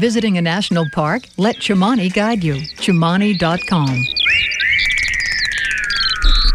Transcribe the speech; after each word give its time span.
Visiting 0.00 0.38
a 0.38 0.40
national 0.40 0.86
park, 0.94 1.24
let 1.36 1.56
Chimani 1.56 2.10
guide 2.10 2.42
you. 2.42 2.54
Chimani.com. 2.54 4.02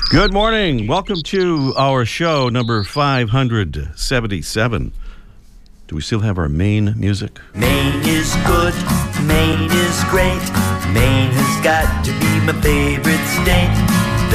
Good 0.09 0.33
morning. 0.33 0.87
Welcome 0.87 1.21
to 1.25 1.71
our 1.77 2.05
show 2.05 2.49
number 2.49 2.83
577. 2.83 4.93
Do 5.87 5.95
we 5.95 6.01
still 6.01 6.21
have 6.21 6.39
our 6.39 6.49
Maine 6.49 6.95
music? 6.97 7.39
Maine 7.53 8.01
is 8.07 8.35
good, 8.47 8.73
Maine 9.27 9.69
is 9.69 10.03
great. 10.05 10.41
Maine 10.91 11.29
has 11.29 11.63
got 11.63 12.03
to 12.03 12.11
be 12.13 12.39
my 12.47 12.53
favorite 12.63 13.27
state. 13.27 13.84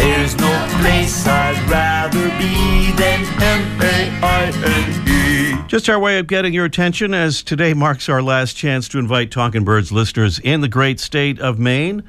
There's 0.01 0.35
no 0.39 0.67
place 0.81 1.27
I'd 1.27 1.61
rather 1.71 2.31
be 2.39 2.91
than 2.93 3.21
M-A-I-N-E. 4.23 4.89
Just 5.69 5.91
our 5.91 5.99
way 5.99 6.19
of 6.19 6.27
getting 6.27 6.55
your 6.55 6.65
attention 6.65 7.13
as 7.13 7.43
today 7.43 7.75
marks 7.75 8.09
our 8.09 8.23
last 8.23 8.57
chance 8.57 8.89
to 8.89 8.99
invite 8.99 9.31
Talking 9.31 9.63
Birds 9.63 9.93
listeners 9.93 10.39
in 10.39 10.63
the 10.63 10.69
great 10.69 11.01
state 11.01 11.39
of 11.39 11.59
Maine 11.59 12.03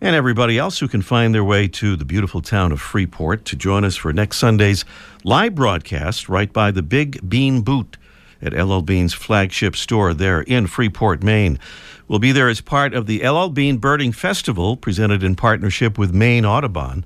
and 0.00 0.16
everybody 0.16 0.56
else 0.56 0.78
who 0.78 0.88
can 0.88 1.02
find 1.02 1.34
their 1.34 1.44
way 1.44 1.68
to 1.68 1.94
the 1.94 2.06
beautiful 2.06 2.40
town 2.40 2.72
of 2.72 2.80
Freeport 2.80 3.44
to 3.44 3.54
join 3.54 3.84
us 3.84 3.96
for 3.96 4.14
next 4.14 4.38
Sunday's 4.38 4.86
live 5.22 5.54
broadcast 5.54 6.30
right 6.30 6.50
by 6.50 6.70
the 6.70 6.82
Big 6.82 7.28
Bean 7.28 7.60
Boot 7.60 7.98
at 8.40 8.54
LL 8.54 8.80
Bean's 8.80 9.12
flagship 9.12 9.76
store 9.76 10.14
there 10.14 10.40
in 10.40 10.66
Freeport, 10.66 11.22
Maine. 11.22 11.58
We'll 12.08 12.18
be 12.18 12.32
there 12.32 12.48
as 12.48 12.62
part 12.62 12.94
of 12.94 13.06
the 13.06 13.28
LL 13.28 13.48
Bean 13.50 13.76
Birding 13.76 14.12
Festival 14.12 14.74
presented 14.74 15.22
in 15.22 15.36
partnership 15.36 15.98
with 15.98 16.14
Maine 16.14 16.46
Audubon. 16.46 17.04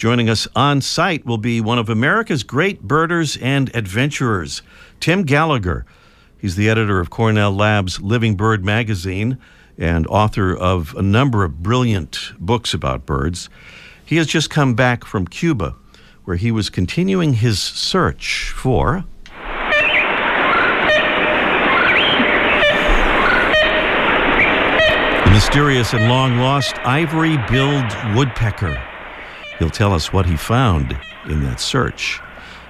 Joining 0.00 0.30
us 0.30 0.48
on 0.56 0.80
site 0.80 1.26
will 1.26 1.36
be 1.36 1.60
one 1.60 1.78
of 1.78 1.90
America's 1.90 2.42
great 2.42 2.80
birders 2.80 3.36
and 3.36 3.70
adventurers, 3.76 4.62
Tim 4.98 5.24
Gallagher. 5.24 5.84
He's 6.38 6.56
the 6.56 6.70
editor 6.70 7.00
of 7.00 7.10
Cornell 7.10 7.52
Labs 7.52 8.00
Living 8.00 8.34
Bird 8.34 8.64
magazine 8.64 9.36
and 9.76 10.06
author 10.06 10.56
of 10.56 10.94
a 10.94 11.02
number 11.02 11.44
of 11.44 11.62
brilliant 11.62 12.32
books 12.38 12.72
about 12.72 13.04
birds. 13.04 13.50
He 14.02 14.16
has 14.16 14.26
just 14.26 14.48
come 14.48 14.72
back 14.72 15.04
from 15.04 15.26
Cuba, 15.26 15.76
where 16.24 16.38
he 16.38 16.50
was 16.50 16.70
continuing 16.70 17.34
his 17.34 17.60
search 17.60 18.54
for 18.56 19.04
the 25.26 25.30
mysterious 25.30 25.92
and 25.92 26.08
long 26.08 26.38
lost 26.38 26.76
ivory 26.86 27.36
billed 27.50 28.16
woodpecker. 28.16 28.82
He'll 29.60 29.70
tell 29.70 29.92
us 29.92 30.12
what 30.12 30.26
he 30.26 30.36
found 30.36 30.96
in 31.26 31.44
that 31.44 31.60
search. 31.60 32.18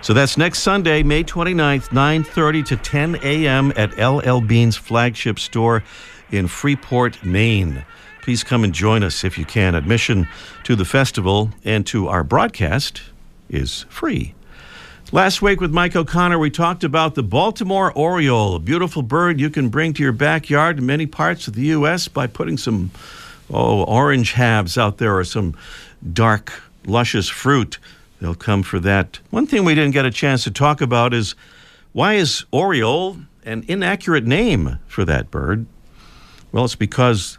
So 0.02 0.12
that's 0.12 0.36
next 0.36 0.58
Sunday, 0.58 1.02
May 1.02 1.24
29th, 1.24 1.88
9:30 1.90 2.66
to 2.66 2.76
10 2.76 3.16
a.m. 3.22 3.72
at 3.76 3.96
LL 3.96 4.40
Bean's 4.40 4.76
flagship 4.76 5.38
store 5.38 5.82
in 6.30 6.48
Freeport, 6.48 7.24
Maine. 7.24 7.84
Please 8.22 8.42
come 8.42 8.64
and 8.64 8.74
join 8.74 9.02
us 9.02 9.24
if 9.24 9.38
you 9.38 9.44
can. 9.44 9.74
Admission 9.74 10.28
to 10.64 10.76
the 10.76 10.84
festival 10.84 11.50
and 11.64 11.86
to 11.86 12.08
our 12.08 12.24
broadcast 12.24 13.02
is 13.48 13.86
free. 13.88 14.34
Last 15.12 15.42
week 15.42 15.60
with 15.60 15.72
Mike 15.72 15.96
O'Connor, 15.96 16.38
we 16.38 16.50
talked 16.50 16.84
about 16.84 17.14
the 17.14 17.22
Baltimore 17.22 17.92
Oriole, 17.96 18.56
a 18.56 18.60
beautiful 18.60 19.02
bird 19.02 19.40
you 19.40 19.48
can 19.48 19.68
bring 19.68 19.92
to 19.94 20.02
your 20.02 20.12
backyard 20.12 20.78
in 20.78 20.86
many 20.86 21.06
parts 21.06 21.48
of 21.48 21.54
the 21.54 21.66
U.S. 21.66 22.08
by 22.08 22.26
putting 22.26 22.56
some 22.56 22.90
oh, 23.48 23.84
orange 23.84 24.32
halves 24.32 24.76
out 24.78 24.98
there 24.98 25.16
or 25.16 25.24
some 25.24 25.56
dark, 26.12 26.52
luscious 26.84 27.28
fruit. 27.28 27.78
They'll 28.20 28.34
come 28.34 28.62
for 28.62 28.78
that. 28.80 29.18
One 29.30 29.46
thing 29.46 29.64
we 29.64 29.74
didn't 29.74 29.92
get 29.92 30.04
a 30.04 30.10
chance 30.10 30.44
to 30.44 30.50
talk 30.50 30.80
about 30.80 31.14
is 31.14 31.34
why 31.92 32.14
is 32.14 32.44
Oriole 32.52 33.18
an 33.44 33.64
inaccurate 33.68 34.26
name 34.26 34.78
for 34.86 35.04
that 35.04 35.30
bird? 35.30 35.66
Well, 36.52 36.64
it's 36.64 36.74
because 36.74 37.38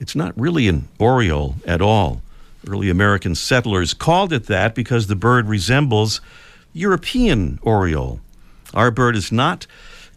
it's 0.00 0.16
not 0.16 0.38
really 0.38 0.68
an 0.68 0.88
oriole 0.98 1.56
at 1.66 1.82
all. 1.82 2.22
Early 2.66 2.90
American 2.90 3.34
settlers 3.34 3.94
called 3.94 4.32
it 4.32 4.46
that 4.46 4.74
because 4.74 5.06
the 5.06 5.16
bird 5.16 5.46
resembles 5.46 6.20
European 6.72 7.58
oriole. 7.62 8.20
Our 8.74 8.90
bird 8.90 9.16
is 9.16 9.32
not 9.32 9.66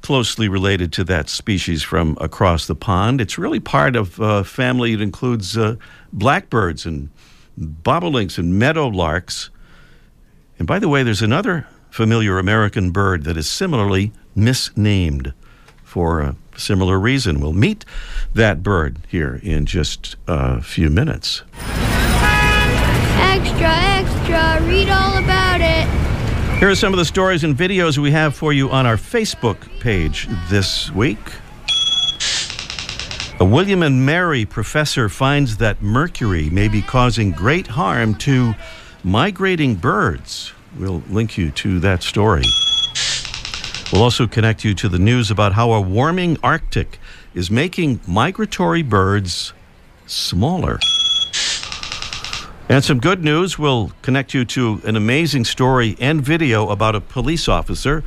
closely 0.02 0.50
related 0.50 0.92
to 0.94 1.04
that 1.06 1.30
species 1.30 1.84
from 1.84 2.18
across 2.20 2.66
the 2.66 2.76
pond. 2.76 3.22
It's 3.22 3.38
really 3.38 3.60
part 3.60 3.96
of 3.96 4.20
a 4.20 4.44
family 4.44 4.96
that 4.96 5.04
includes 5.04 5.58
uh, 5.58 5.76
blackbirds 6.12 6.86
and 6.86 7.10
bobolinks 7.60 8.38
and 8.38 8.62
meadowlarks. 8.62 9.50
And 10.58 10.68
by 10.68 10.80
the 10.80 10.90
way, 10.90 11.04
there's 11.04 11.22
another 11.22 11.68
familiar 11.90 12.40
American 12.40 12.92
bird 12.92 13.24
that 13.24 13.38
is 13.38 13.50
similarly 13.50 14.14
misnamed 14.36 15.34
for 15.84 16.22
a 16.22 16.36
similar 16.56 17.00
reason. 17.00 17.40
We'll 17.40 17.54
meet 17.54 17.84
that 18.34 18.64
bird 18.64 18.98
here 19.08 19.40
in 19.44 19.66
just 19.66 20.16
a 20.28 20.62
few 20.62 20.90
minutes. 20.90 21.44
Extra, 23.20 23.70
extra, 23.70 24.66
read 24.68 24.90
all 24.90 25.18
about 25.18 25.62
it. 25.62 25.88
Here 26.60 26.70
are 26.70 26.76
some 26.76 26.94
of 26.94 27.00
the 27.00 27.06
stories 27.06 27.44
and 27.44 27.58
videos 27.58 27.98
we 27.98 28.12
have 28.12 28.36
for 28.36 28.54
you 28.54 28.70
on 28.70 28.86
our 28.86 28.96
Facebook 28.96 29.58
page 29.80 30.28
this 30.50 30.92
week. 30.92 31.18
A 33.42 33.44
William 33.44 33.82
and 33.82 34.06
Mary 34.06 34.46
professor 34.46 35.10
finds 35.10 35.58
that 35.58 35.82
mercury 35.82 36.52
may 36.52 36.68
be 36.68 36.84
causing 36.84 37.32
great 37.32 37.66
harm 37.66 38.14
to 38.20 38.54
migrating 39.04 39.74
birds. 39.74 40.54
We'll 40.78 41.02
link 41.10 41.40
you 41.40 41.50
to 41.50 41.80
that 41.80 42.04
story. 42.04 42.44
We'll 43.92 44.04
also 44.04 44.28
connect 44.28 44.64
you 44.64 44.76
to 44.76 44.88
the 44.88 45.00
news 45.00 45.32
about 45.32 45.54
how 45.54 45.72
a 45.72 45.82
warming 45.82 46.38
Arctic 46.44 47.00
is 47.34 47.50
making 47.50 48.02
migratory 48.08 48.84
birds 48.84 49.54
smaller. 50.06 50.80
And 52.70 52.84
some 52.84 53.00
good 53.00 53.24
news. 53.24 53.58
We'll 53.58 53.92
connect 54.04 54.36
you 54.36 54.46
to 54.46 54.84
an 54.86 54.96
amazing 54.96 55.46
story 55.46 55.98
and 56.00 56.22
video 56.22 56.70
about 56.70 56.94
a 56.94 57.02
police 57.02 57.48
officer, 57.48 58.04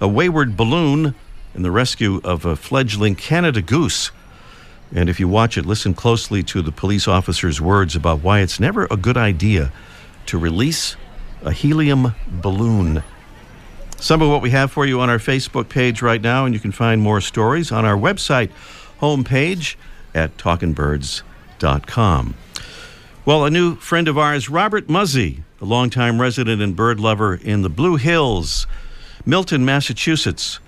a 0.00 0.08
wayward 0.08 0.56
balloon, 0.56 1.14
and 1.52 1.62
the 1.66 1.70
rescue 1.70 2.22
of 2.24 2.46
a 2.46 2.56
fledgling 2.56 3.14
Canada 3.14 3.60
goose. 3.60 4.10
And 4.92 5.08
if 5.08 5.20
you 5.20 5.28
watch 5.28 5.56
it, 5.56 5.66
listen 5.66 5.94
closely 5.94 6.42
to 6.44 6.62
the 6.62 6.72
police 6.72 7.06
officer's 7.06 7.60
words 7.60 7.94
about 7.94 8.22
why 8.22 8.40
it's 8.40 8.58
never 8.58 8.86
a 8.90 8.96
good 8.96 9.16
idea 9.16 9.72
to 10.26 10.38
release 10.38 10.96
a 11.42 11.52
helium 11.52 12.14
balloon. 12.26 13.02
Some 13.98 14.22
of 14.22 14.28
what 14.30 14.42
we 14.42 14.50
have 14.50 14.72
for 14.72 14.86
you 14.86 15.00
on 15.00 15.10
our 15.10 15.18
Facebook 15.18 15.68
page 15.68 16.02
right 16.02 16.20
now, 16.20 16.44
and 16.44 16.54
you 16.54 16.60
can 16.60 16.72
find 16.72 17.00
more 17.00 17.20
stories 17.20 17.70
on 17.70 17.84
our 17.84 17.96
website 17.96 18.50
homepage 19.00 19.76
at 20.14 20.36
talkingbirds.com. 20.36 22.34
Well, 23.24 23.44
a 23.44 23.50
new 23.50 23.76
friend 23.76 24.08
of 24.08 24.18
ours, 24.18 24.48
Robert 24.48 24.88
Muzzy, 24.88 25.44
a 25.60 25.64
longtime 25.64 26.20
resident 26.20 26.62
and 26.62 26.74
bird 26.74 26.98
lover 26.98 27.34
in 27.34 27.62
the 27.62 27.68
Blue 27.68 27.96
Hills, 27.96 28.66
Milton, 29.26 29.64
Massachusetts, 29.64 30.58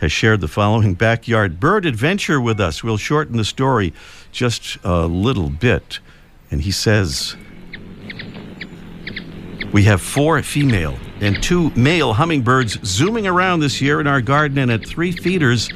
has 0.00 0.12
shared 0.12 0.40
the 0.40 0.48
following 0.48 0.94
backyard 0.94 1.60
bird 1.60 1.84
adventure 1.84 2.40
with 2.40 2.60
us. 2.60 2.82
We'll 2.82 2.96
shorten 2.96 3.36
the 3.36 3.44
story 3.44 3.92
just 4.32 4.78
a 4.84 5.06
little 5.06 5.50
bit. 5.50 6.00
And 6.50 6.62
he 6.62 6.70
says, 6.70 7.36
We 9.72 9.84
have 9.84 10.00
four 10.00 10.42
female 10.42 10.98
and 11.20 11.42
two 11.42 11.70
male 11.70 12.12
hummingbirds 12.14 12.78
zooming 12.86 13.26
around 13.26 13.60
this 13.60 13.80
year 13.80 14.00
in 14.00 14.06
our 14.06 14.20
garden 14.20 14.58
and 14.58 14.70
at 14.70 14.86
three 14.86 15.12
feeders. 15.12 15.68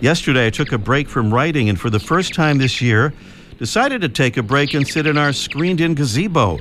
Yesterday, 0.00 0.46
I 0.46 0.50
took 0.50 0.72
a 0.72 0.78
break 0.78 1.08
from 1.08 1.32
writing, 1.32 1.68
and 1.68 1.78
for 1.78 1.90
the 1.90 2.00
first 2.00 2.34
time 2.34 2.58
this 2.58 2.80
year, 2.80 3.12
decided 3.58 4.00
to 4.00 4.08
take 4.08 4.36
a 4.36 4.42
break 4.42 4.72
and 4.72 4.86
sit 4.86 5.06
in 5.06 5.18
our 5.18 5.32
screened 5.32 5.80
in 5.80 5.94
gazebo. 5.94 6.58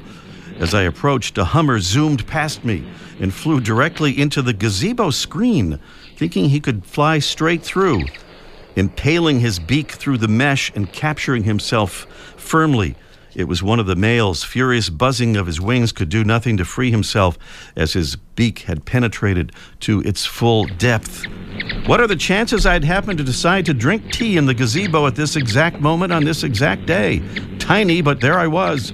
As 0.60 0.74
I 0.74 0.84
approached, 0.84 1.38
a 1.38 1.46
hummer 1.46 1.80
zoomed 1.80 2.28
past 2.28 2.66
me 2.66 2.84
and 3.22 3.34
flew 3.34 3.62
directly 3.62 4.20
into 4.20 4.42
the 4.42 4.52
gazebo 4.52 5.10
screen, 5.10 5.80
thinking 6.20 6.50
he 6.50 6.60
could 6.60 6.86
fly 6.86 7.18
straight 7.18 7.64
through, 7.64 8.04
impaling 8.76 9.40
his 9.40 9.58
beak 9.58 9.90
through 9.94 10.18
the 10.18 10.28
mesh 10.28 10.70
and 10.76 10.92
capturing 10.92 11.44
himself 11.46 12.06
firmly 12.36 12.94
It 13.36 13.48
was 13.48 13.62
one 13.62 13.80
of 13.80 13.86
the 13.86 13.96
males. 13.96 14.44
Furious 14.44 14.90
buzzing 14.90 15.38
of 15.38 15.46
his 15.46 15.62
wings 15.62 15.92
could 15.92 16.10
do 16.10 16.24
nothing 16.24 16.58
to 16.58 16.66
free 16.66 16.90
himself 16.92 17.38
as 17.76 17.94
his 17.94 18.16
beak 18.16 18.60
had 18.60 18.86
penetrated 18.86 19.52
to 19.82 20.02
its 20.02 20.26
full 20.26 20.66
depth. 20.66 21.26
What 21.86 22.02
are 22.02 22.08
the 22.08 22.16
chances 22.16 22.66
I'd 22.66 22.84
happen 22.84 23.18
to 23.18 23.24
decide 23.24 23.66
to 23.68 23.74
drink 23.74 24.12
tea 24.12 24.38
in 24.38 24.46
the 24.46 24.54
gazebo 24.54 25.06
at 25.06 25.16
this 25.16 25.36
exact 25.36 25.80
moment 25.80 26.12
on 26.12 26.24
this 26.24 26.44
exact 26.44 26.86
day? 26.86 27.22
Tiny, 27.60 28.02
but 28.02 28.20
there 28.20 28.40
I 28.40 28.48
was, 28.48 28.94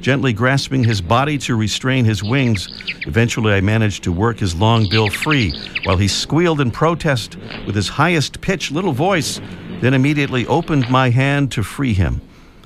gently 0.00 0.32
grasping 0.32 0.84
his 0.84 1.00
body 1.00 1.38
to 1.38 1.56
restrain 1.56 2.04
his 2.04 2.22
wings. 2.22 2.68
Eventually, 3.06 3.52
I 3.52 3.60
managed 3.60 4.04
to 4.04 4.12
work 4.12 4.38
his 4.38 4.54
long 4.54 4.88
bill 4.88 5.10
free 5.10 5.52
while 5.84 5.96
he 5.96 6.08
squealed 6.08 6.60
in 6.60 6.70
protest 6.70 7.36
with 7.66 7.74
his 7.74 7.88
highest 7.88 8.40
pitched 8.40 8.72
little 8.72 8.92
voice, 8.92 9.40
then 9.80 9.94
immediately 9.94 10.46
opened 10.46 10.88
my 10.90 11.10
hand 11.10 11.52
to 11.52 11.62
free 11.62 11.94
him. 11.94 12.20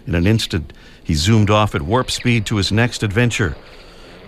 In 0.07 0.15
an 0.15 0.27
instant, 0.27 0.73
he 1.03 1.15
zoomed 1.15 1.51
off 1.51 1.75
at 1.75 1.83
warp 1.83 2.11
speed 2.11 2.47
to 2.47 2.57
his 2.57 2.73
next 2.73 3.03
adventure. 3.03 3.57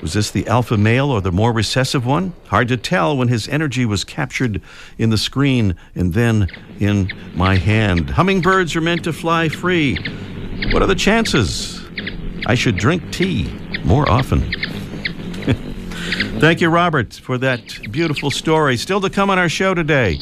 Was 0.03 0.15
this 0.15 0.33
the 0.33 0.49
alpha 0.49 0.77
male 0.77 1.11
or 1.11 1.21
the 1.21 1.31
more 1.31 1.53
recessive 1.53 2.05
one? 2.05 2.33
Hard 2.49 2.67
to 2.69 2.77
tell 2.77 3.17
when 3.17 3.29
his 3.29 3.49
energy 3.49 3.87
was 3.87 4.03
captured 4.03 4.61
in 4.99 5.11
the 5.11 5.17
screen 5.17 5.77
and 5.95 6.13
then 6.13 6.49
in 6.81 7.13
my 7.35 7.57
hand. 7.57 8.11
Hummingbirds 8.11 8.75
are 8.75 8.81
meant 8.81 9.05
to 9.05 9.13
fly 9.13 9.49
free. 9.49 9.97
What 10.73 10.83
are 10.83 10.89
the 10.89 10.97
chances? 10.97 11.82
I 12.47 12.55
should 12.55 12.77
drink 12.77 13.13
tea 13.13 13.53
more 13.85 14.09
often. 14.11 14.41
Thank 16.41 16.61
you, 16.61 16.69
Robert, 16.69 17.15
for 17.15 17.39
that 17.39 17.91
beautiful 17.91 18.31
story. 18.31 18.77
Still 18.77 19.01
to 19.01 19.11
come 19.11 19.31
on 19.31 19.39
our 19.39 19.49
show 19.49 19.75
today. 19.75 20.19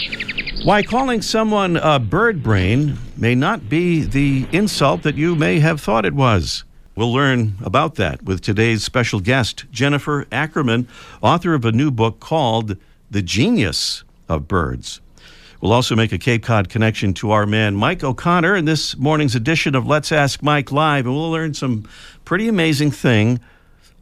Why 0.64 0.82
calling 0.82 1.22
someone 1.22 1.78
a 1.78 1.99
bird 1.99 2.43
brain 2.43 2.99
may 3.17 3.34
not 3.34 3.69
be 3.69 4.02
the 4.02 4.46
insult 4.52 5.02
that 5.05 5.14
you 5.14 5.34
may 5.34 5.61
have 5.61 5.81
thought 5.81 6.05
it 6.05 6.14
was. 6.14 6.64
We'll 6.94 7.12
learn 7.12 7.55
about 7.62 7.94
that 7.94 8.22
with 8.22 8.43
today's 8.43 8.84
special 8.84 9.20
guest, 9.20 9.64
Jennifer 9.70 10.26
Ackerman, 10.31 10.87
author 11.22 11.55
of 11.55 11.64
a 11.64 11.72
new 11.72 11.90
book 11.90 12.20
called 12.20 12.76
The 13.11 13.22
Genius 13.22 14.05
of 14.28 14.46
Birds. 14.46 15.00
We'll 15.61 15.72
also 15.72 15.94
make 15.94 16.12
a 16.12 16.19
Cape 16.19 16.43
Cod 16.43 16.70
connection 16.70 17.12
to 17.14 17.31
our 17.32 17.46
man 17.46 17.75
Mike 17.75 18.02
O'Connor 18.02 18.56
in 18.56 18.64
this 18.64 18.96
morning's 18.96 19.34
edition 19.34 19.75
of 19.75 19.87
Let's 19.87 20.11
Ask 20.11 20.43
Mike 20.43 20.72
Live, 20.72 21.06
and 21.06 21.14
we'll 21.14 21.31
learn 21.31 21.52
some 21.52 21.87
pretty 22.31 22.47
amazing 22.47 22.93
thing, 22.93 23.41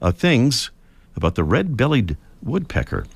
uh, 0.02 0.12
things 0.12 0.70
about 1.16 1.34
the 1.34 1.42
red-bellied 1.42 2.14
woodpecker. 2.42 3.06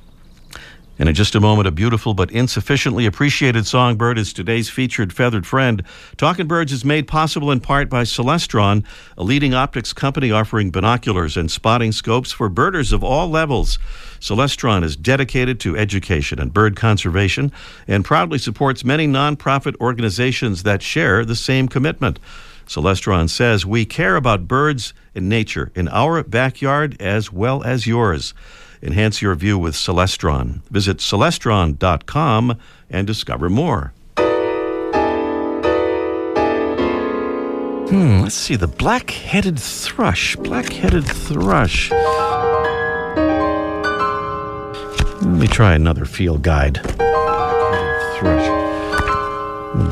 And 0.99 1.06
in 1.06 1.14
just 1.14 1.35
a 1.35 1.41
moment, 1.41 1.69
a 1.69 1.70
beautiful 1.70 2.14
but 2.14 2.31
insufficiently 2.31 3.05
appreciated 3.05 3.67
songbird 3.67 4.17
is 4.17 4.32
today's 4.32 4.70
featured 4.70 5.12
feathered 5.12 5.47
friend. 5.47 5.82
Talking 6.17 6.47
Birds 6.47 6.73
is 6.73 6.82
made 6.82 7.06
possible 7.06 7.50
in 7.50 7.61
part 7.61 7.91
by 7.91 8.05
Celestron, 8.05 8.87
a 9.19 9.23
leading 9.23 9.53
optics 9.53 9.93
company 9.93 10.31
offering 10.31 10.70
binoculars 10.70 11.37
and 11.37 11.50
spotting 11.50 11.93
scopes 11.93 12.32
for 12.32 12.49
birders 12.49 12.91
of 12.91 13.05
all 13.05 13.29
levels. 13.29 13.79
Celestron 14.19 14.82
is 14.82 14.97
dedicated 14.97 15.61
to 15.61 15.76
education 15.76 16.38
and 16.38 16.55
bird 16.55 16.75
conservation 16.75 17.53
and 17.87 18.03
proudly 18.03 18.38
supports 18.38 18.82
many 18.82 19.06
nonprofit 19.06 19.79
organizations 19.79 20.62
that 20.62 20.81
share 20.81 21.23
the 21.26 21.37
same 21.37 21.69
commitment. 21.69 22.19
Celestron 22.73 23.29
says 23.29 23.67
we 23.67 23.85
care 23.85 24.17
about 24.17 24.49
birds 24.49 24.95
and 25.15 25.29
nature 25.29 25.71
in 25.75 25.89
our 25.89 26.23
backyard 26.23 26.97
as 26.99 27.31
well 27.31 27.63
as 27.63 27.87
yours. 27.87 28.33
Enhance 28.83 29.21
your 29.21 29.35
view 29.35 29.59
with 29.59 29.75
Celestron. 29.75 30.63
Visit 30.71 30.97
celestron.com 30.97 32.59
and 32.89 33.07
discover 33.07 33.51
more. 33.51 33.93
Hmm, 37.91 38.23
let's 38.23 38.35
see. 38.35 38.57
The 38.57 38.69
black 38.69 39.11
headed 39.11 39.59
thrush. 39.61 40.35
Black 40.37 40.73
headed 40.73 41.05
thrush. 41.05 41.91
Let 45.21 45.39
me 45.39 45.47
try 45.47 45.75
another 45.75 46.07
field 46.07 46.41
guide. 46.41 46.81
Thrush. 48.17 48.49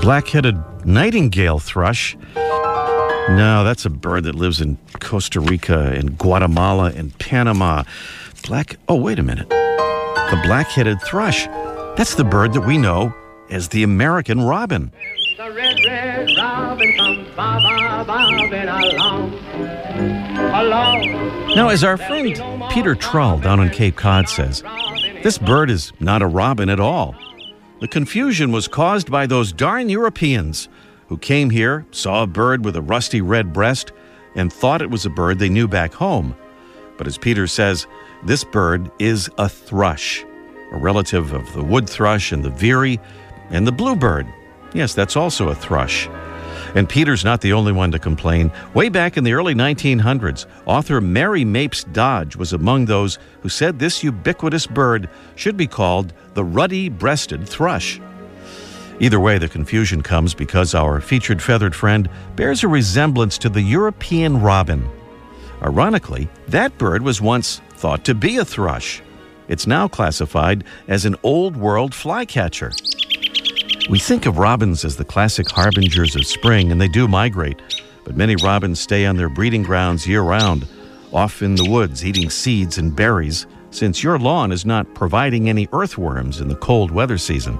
Black 0.00 0.28
headed 0.28 0.56
nightingale 0.86 1.58
thrush. 1.58 2.16
No, 3.36 3.62
that's 3.64 3.84
a 3.84 3.90
bird 3.90 4.24
that 4.24 4.34
lives 4.34 4.60
in 4.60 4.76
Costa 4.98 5.40
Rica 5.40 5.92
and 5.92 6.18
Guatemala 6.18 6.92
and 6.94 7.16
Panama. 7.18 7.84
Black. 8.46 8.76
Oh, 8.88 8.96
wait 8.96 9.18
a 9.18 9.22
minute. 9.22 9.48
The 9.48 10.40
black 10.44 10.66
headed 10.68 11.00
thrush. 11.02 11.46
That's 11.96 12.16
the 12.16 12.24
bird 12.24 12.52
that 12.54 12.62
we 12.62 12.76
know 12.76 13.14
as 13.48 13.68
the 13.68 13.82
American 13.82 14.40
robin. 14.40 14.92
The 15.36 15.50
red, 15.52 15.76
red 15.86 16.28
robin 16.36 16.96
comes 16.96 17.28
bob, 17.36 18.06
bobbing 18.06 18.68
along. 18.68 19.32
Along. 20.52 21.54
Now, 21.54 21.68
as 21.68 21.84
our 21.84 21.96
friend 21.96 22.34
Peter 22.70 22.94
Trull 22.94 23.38
down 23.38 23.60
in 23.60 23.70
Cape 23.70 23.96
Cod 23.96 24.28
says, 24.28 24.62
this 25.22 25.38
bird 25.38 25.70
is 25.70 25.92
not 26.00 26.22
a 26.22 26.26
robin 26.26 26.68
at 26.68 26.80
all. 26.80 27.14
The 27.80 27.88
confusion 27.88 28.52
was 28.52 28.68
caused 28.68 29.10
by 29.10 29.26
those 29.26 29.52
darn 29.52 29.88
Europeans 29.88 30.68
who 31.10 31.18
came 31.18 31.50
here, 31.50 31.84
saw 31.90 32.22
a 32.22 32.26
bird 32.26 32.64
with 32.64 32.76
a 32.76 32.80
rusty 32.80 33.20
red 33.20 33.52
breast, 33.52 33.92
and 34.36 34.52
thought 34.52 34.80
it 34.80 34.90
was 34.90 35.04
a 35.04 35.10
bird 35.10 35.40
they 35.40 35.48
knew 35.48 35.66
back 35.66 35.92
home. 35.92 36.36
But 36.96 37.08
as 37.08 37.18
Peter 37.18 37.48
says, 37.48 37.88
this 38.24 38.44
bird 38.44 38.90
is 39.00 39.28
a 39.36 39.48
thrush, 39.48 40.24
a 40.70 40.78
relative 40.78 41.32
of 41.32 41.52
the 41.52 41.64
wood 41.64 41.90
thrush 41.90 42.30
and 42.30 42.44
the 42.44 42.50
veery 42.50 43.00
and 43.50 43.66
the 43.66 43.72
bluebird. 43.72 44.32
Yes, 44.72 44.94
that's 44.94 45.16
also 45.16 45.48
a 45.48 45.54
thrush. 45.54 46.08
And 46.76 46.88
Peter's 46.88 47.24
not 47.24 47.40
the 47.40 47.54
only 47.54 47.72
one 47.72 47.90
to 47.90 47.98
complain. 47.98 48.52
Way 48.72 48.88
back 48.88 49.16
in 49.16 49.24
the 49.24 49.32
early 49.32 49.54
1900s, 49.54 50.46
author 50.64 51.00
Mary 51.00 51.44
Mapes 51.44 51.82
Dodge 51.82 52.36
was 52.36 52.52
among 52.52 52.84
those 52.84 53.18
who 53.40 53.48
said 53.48 53.80
this 53.80 54.04
ubiquitous 54.04 54.68
bird 54.68 55.10
should 55.34 55.56
be 55.56 55.66
called 55.66 56.12
the 56.34 56.44
ruddy 56.44 56.88
breasted 56.88 57.48
thrush. 57.48 58.00
Either 59.00 59.18
way, 59.18 59.38
the 59.38 59.48
confusion 59.48 60.02
comes 60.02 60.34
because 60.34 60.74
our 60.74 61.00
featured 61.00 61.42
feathered 61.42 61.74
friend 61.74 62.08
bears 62.36 62.62
a 62.62 62.68
resemblance 62.68 63.38
to 63.38 63.48
the 63.48 63.62
European 63.62 64.38
robin. 64.40 64.86
Ironically, 65.62 66.28
that 66.48 66.76
bird 66.76 67.00
was 67.00 67.20
once 67.20 67.62
thought 67.72 68.04
to 68.04 68.14
be 68.14 68.36
a 68.36 68.44
thrush. 68.44 69.02
It's 69.48 69.66
now 69.66 69.88
classified 69.88 70.64
as 70.86 71.06
an 71.06 71.16
old 71.22 71.56
world 71.56 71.94
flycatcher. 71.94 72.72
We 73.88 73.98
think 73.98 74.26
of 74.26 74.38
robins 74.38 74.84
as 74.84 74.96
the 74.96 75.04
classic 75.04 75.48
harbingers 75.50 76.14
of 76.14 76.26
spring, 76.26 76.70
and 76.70 76.78
they 76.78 76.88
do 76.88 77.08
migrate, 77.08 77.60
but 78.04 78.18
many 78.18 78.36
robins 78.36 78.80
stay 78.80 79.06
on 79.06 79.16
their 79.16 79.30
breeding 79.30 79.62
grounds 79.62 80.06
year 80.06 80.22
round, 80.22 80.68
off 81.10 81.42
in 81.42 81.54
the 81.54 81.68
woods 81.68 82.04
eating 82.04 82.28
seeds 82.28 82.76
and 82.76 82.94
berries, 82.94 83.46
since 83.70 84.02
your 84.02 84.18
lawn 84.18 84.52
is 84.52 84.66
not 84.66 84.94
providing 84.94 85.48
any 85.48 85.68
earthworms 85.72 86.40
in 86.40 86.48
the 86.48 86.56
cold 86.56 86.90
weather 86.90 87.18
season. 87.18 87.58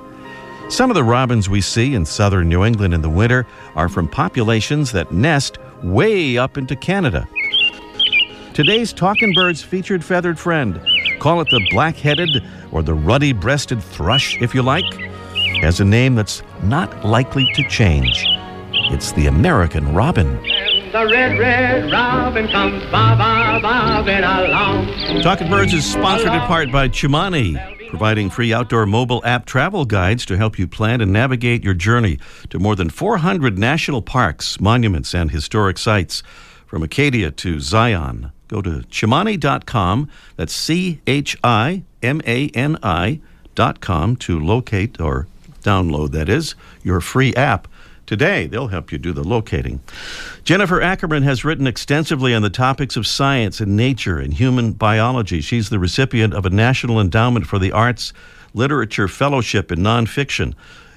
Some 0.70 0.88
of 0.88 0.94
the 0.94 1.02
robins 1.02 1.48
we 1.48 1.60
see 1.62 1.96
in 1.96 2.06
southern 2.06 2.48
New 2.48 2.64
England 2.64 2.94
in 2.94 3.02
the 3.02 3.10
winter 3.10 3.44
are 3.74 3.88
from 3.88 4.06
populations 4.06 4.92
that 4.92 5.10
nest 5.10 5.58
way 5.82 6.38
up 6.38 6.56
into 6.56 6.76
Canada. 6.76 7.28
Today's 8.54 8.92
Talking 8.92 9.34
Birds 9.34 9.62
featured 9.62 10.04
feathered 10.04 10.38
friend, 10.38 10.80
call 11.18 11.40
it 11.40 11.48
the 11.50 11.66
black 11.72 11.96
headed 11.96 12.30
or 12.70 12.84
the 12.84 12.94
ruddy 12.94 13.32
breasted 13.32 13.82
thrush 13.82 14.40
if 14.40 14.54
you 14.54 14.62
like, 14.62 14.84
has 15.60 15.80
a 15.80 15.84
name 15.84 16.14
that's 16.14 16.40
not 16.62 17.04
likely 17.04 17.52
to 17.54 17.68
change. 17.68 18.24
It's 18.92 19.10
the 19.12 19.26
American 19.26 19.92
robin. 19.92 20.36
The 20.92 21.08
red, 21.10 21.36
red 21.36 21.90
robin 21.90 22.46
comes 22.46 22.84
bob, 22.92 23.18
bobbing 23.60 24.22
along. 24.22 25.22
Talking 25.22 25.50
Birds 25.50 25.74
is 25.74 25.84
sponsored 25.84 26.32
in 26.32 26.40
part 26.42 26.70
by 26.70 26.88
Chimani, 26.88 27.79
providing 27.90 28.30
free 28.30 28.52
outdoor 28.52 28.86
mobile 28.86 29.20
app 29.24 29.44
travel 29.44 29.84
guides 29.84 30.24
to 30.24 30.36
help 30.36 30.58
you 30.58 30.66
plan 30.66 31.00
and 31.00 31.12
navigate 31.12 31.64
your 31.64 31.74
journey 31.74 32.18
to 32.48 32.58
more 32.58 32.76
than 32.76 32.88
400 32.88 33.58
national 33.58 34.00
parks, 34.00 34.60
monuments, 34.60 35.12
and 35.12 35.32
historic 35.32 35.76
sites. 35.76 36.22
From 36.66 36.84
Acadia 36.84 37.32
to 37.32 37.58
Zion, 37.58 38.30
go 38.46 38.62
to 38.62 38.84
chimani.com. 38.88 40.08
That's 40.36 40.54
C 40.54 41.00
H 41.08 41.36
I 41.42 41.82
M 42.00 42.22
A 42.26 42.48
N 42.50 42.78
I.com 42.82 44.16
to 44.16 44.38
locate 44.38 45.00
or 45.00 45.26
download, 45.62 46.12
that 46.12 46.28
is, 46.28 46.54
your 46.84 47.00
free 47.00 47.34
app. 47.34 47.66
Today, 48.10 48.48
they'll 48.48 48.66
help 48.66 48.90
you 48.90 48.98
do 48.98 49.12
the 49.12 49.22
locating. 49.22 49.78
Jennifer 50.42 50.82
Ackerman 50.82 51.22
has 51.22 51.44
written 51.44 51.68
extensively 51.68 52.34
on 52.34 52.42
the 52.42 52.50
topics 52.50 52.96
of 52.96 53.06
science 53.06 53.60
and 53.60 53.76
nature 53.76 54.18
and 54.18 54.34
human 54.34 54.72
biology. 54.72 55.40
She's 55.40 55.70
the 55.70 55.78
recipient 55.78 56.34
of 56.34 56.44
a 56.44 56.50
National 56.50 57.00
Endowment 57.00 57.46
for 57.46 57.60
the 57.60 57.70
Arts 57.70 58.12
Literature 58.52 59.06
Fellowship 59.06 59.70
in 59.70 59.78
Nonfiction 59.78 60.54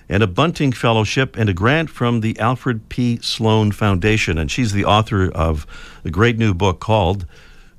and 0.09 0.23
a 0.23 0.27
Bunting 0.27 0.71
Fellowship 0.71 1.37
and 1.37 1.51
a 1.51 1.53
grant 1.53 1.91
from 1.91 2.21
the 2.21 2.35
Alfred 2.39 2.89
P. 2.89 3.19
Sloan 3.21 3.71
Foundation. 3.71 4.39
And 4.39 4.49
she's 4.49 4.73
the 4.73 4.85
author 4.85 5.31
of 5.33 5.67
a 6.03 6.09
great 6.09 6.39
new 6.39 6.55
book 6.55 6.79
called 6.79 7.27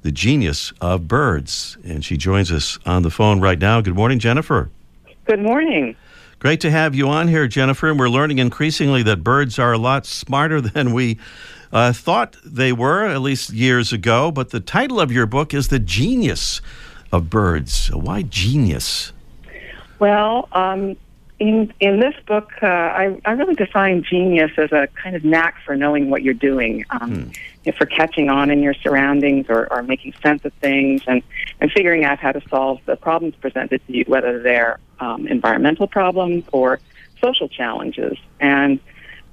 The 0.02 0.12
Genius 0.12 0.72
of 0.80 1.08
Birds. 1.08 1.76
And 1.82 2.04
she 2.04 2.16
joins 2.16 2.52
us 2.52 2.78
on 2.86 3.02
the 3.02 3.10
phone 3.10 3.40
right 3.40 3.58
now. 3.58 3.80
Good 3.80 3.96
morning, 3.96 4.20
Jennifer. 4.20 4.70
Good 5.24 5.40
morning. 5.42 5.96
Great 6.44 6.60
to 6.60 6.70
have 6.70 6.94
you 6.94 7.08
on 7.08 7.28
here, 7.28 7.48
Jennifer. 7.48 7.88
And 7.88 7.98
we're 7.98 8.10
learning 8.10 8.38
increasingly 8.38 9.02
that 9.04 9.24
birds 9.24 9.58
are 9.58 9.72
a 9.72 9.78
lot 9.78 10.04
smarter 10.04 10.60
than 10.74 10.92
we 10.92 11.16
uh, 11.72 11.94
thought 11.94 12.36
they 12.44 12.70
were, 12.70 13.06
at 13.06 13.22
least 13.22 13.48
years 13.48 13.94
ago. 13.94 14.30
But 14.30 14.50
the 14.50 14.60
title 14.60 15.00
of 15.00 15.10
your 15.10 15.24
book 15.24 15.54
is 15.54 15.68
The 15.68 15.78
Genius 15.78 16.60
of 17.10 17.30
Birds. 17.30 17.90
Why 17.94 18.20
genius? 18.20 19.14
Well, 20.00 20.50
um, 20.52 20.98
in 21.38 21.72
in 21.80 22.00
this 22.00 22.14
book, 22.26 22.50
uh, 22.62 22.66
I, 22.66 23.18
I 23.24 23.32
really 23.32 23.54
define 23.54 24.02
genius 24.02 24.50
as 24.58 24.70
a 24.70 24.86
kind 25.02 25.16
of 25.16 25.24
knack 25.24 25.54
for 25.64 25.74
knowing 25.74 26.10
what 26.10 26.22
you're 26.22 26.34
doing, 26.34 26.84
um, 26.90 27.14
Hmm. 27.14 27.30
For 27.72 27.86
catching 27.86 28.28
on 28.28 28.50
in 28.50 28.62
your 28.62 28.74
surroundings 28.74 29.46
or, 29.48 29.72
or 29.72 29.82
making 29.82 30.12
sense 30.22 30.44
of 30.44 30.52
things 30.54 31.02
and, 31.06 31.22
and 31.60 31.72
figuring 31.72 32.04
out 32.04 32.18
how 32.18 32.32
to 32.32 32.40
solve 32.48 32.80
the 32.86 32.96
problems 32.96 33.34
presented 33.36 33.80
to 33.86 33.92
you, 33.96 34.04
whether 34.06 34.42
they're 34.42 34.78
um, 35.00 35.26
environmental 35.26 35.86
problems 35.86 36.44
or 36.52 36.78
social 37.20 37.48
challenges. 37.48 38.18
And 38.40 38.80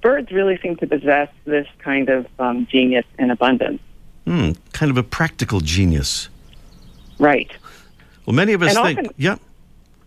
birds 0.01 0.31
really 0.31 0.57
seem 0.61 0.77
to 0.77 0.87
possess 0.87 1.29
this 1.45 1.67
kind 1.79 2.09
of 2.09 2.25
um, 2.39 2.65
genius 2.67 3.05
in 3.19 3.31
abundance. 3.31 3.81
Hmm, 4.25 4.51
kind 4.71 4.89
of 4.91 4.97
a 4.97 5.03
practical 5.03 5.59
genius. 5.59 6.29
Right. 7.19 7.51
Well, 8.25 8.35
many 8.35 8.53
of 8.53 8.61
us 8.61 8.75
And 8.75 8.85
think, 8.85 8.99
often- 8.99 9.13
yeah. 9.17 9.35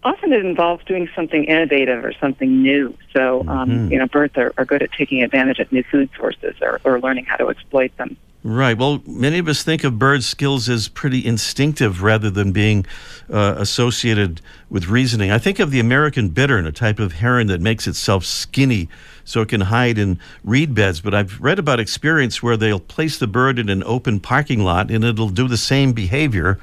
Often 0.05 0.33
it 0.33 0.45
involves 0.45 0.85
doing 0.85 1.09
something 1.15 1.45
innovative 1.45 2.05
or 2.05 2.13
something 2.13 2.63
new. 2.63 2.95
So, 3.13 3.45
um, 3.49 3.71
Mhm. 3.71 3.91
you 3.91 3.99
know, 3.99 4.07
birds 4.07 4.37
are, 4.37 4.53
are 4.59 4.65
good 4.65 4.83
at 4.83 4.93
taking 4.93 5.23
advantage 5.23 5.59
of 5.59 5.73
new 5.73 5.83
food 5.83 6.11
sources 6.17 6.55
or, 6.61 6.81
or 6.85 7.01
learning 7.01 7.25
how 7.25 7.37
to 7.37 7.49
exploit 7.49 7.97
them. 7.97 8.17
Right. 8.47 8.77
Well, 8.77 9.03
many 9.07 9.39
of 9.39 9.49
us 9.49 9.63
think 9.63 9.85
of 9.85 9.99
bird 9.99 10.23
skills 10.23 10.69
as 10.69 10.89
pretty 10.89 11.25
instinctive 11.25 12.03
rather 12.03 12.29
than 12.29 12.53
being 12.53 12.85
uh, 13.33 13.55
associated 13.57 14.43
with 14.69 14.87
reasoning. 14.87 15.31
I 15.31 15.39
think 15.39 15.59
of 15.59 15.71
the 15.71 15.81
American 15.81 16.29
bittern, 16.29 16.67
a 16.67 16.73
type 16.73 16.99
of 16.99 17.15
heron 17.15 17.47
that 17.47 17.63
makes 17.63 17.87
itself 17.87 18.27
skinny 18.27 18.91
so 19.25 19.41
it 19.41 19.49
can 19.49 19.63
hide 19.63 19.97
in 19.97 20.19
reed 20.45 20.75
beds. 20.75 21.01
But 21.01 21.15
I've 21.15 21.41
read 21.41 21.59
about 21.59 21.81
experience 21.81 22.43
where 22.43 22.59
they'll 22.59 22.81
place 22.81 23.17
the 23.19 23.27
bird 23.27 23.59
in 23.59 23.71
an 23.71 23.83
open 23.85 24.21
parking 24.21 24.63
lot 24.63 24.91
and 24.91 25.03
it'll 25.03 25.31
do 25.31 25.49
the 25.49 25.57
same 25.57 25.93
behavior, 25.95 26.59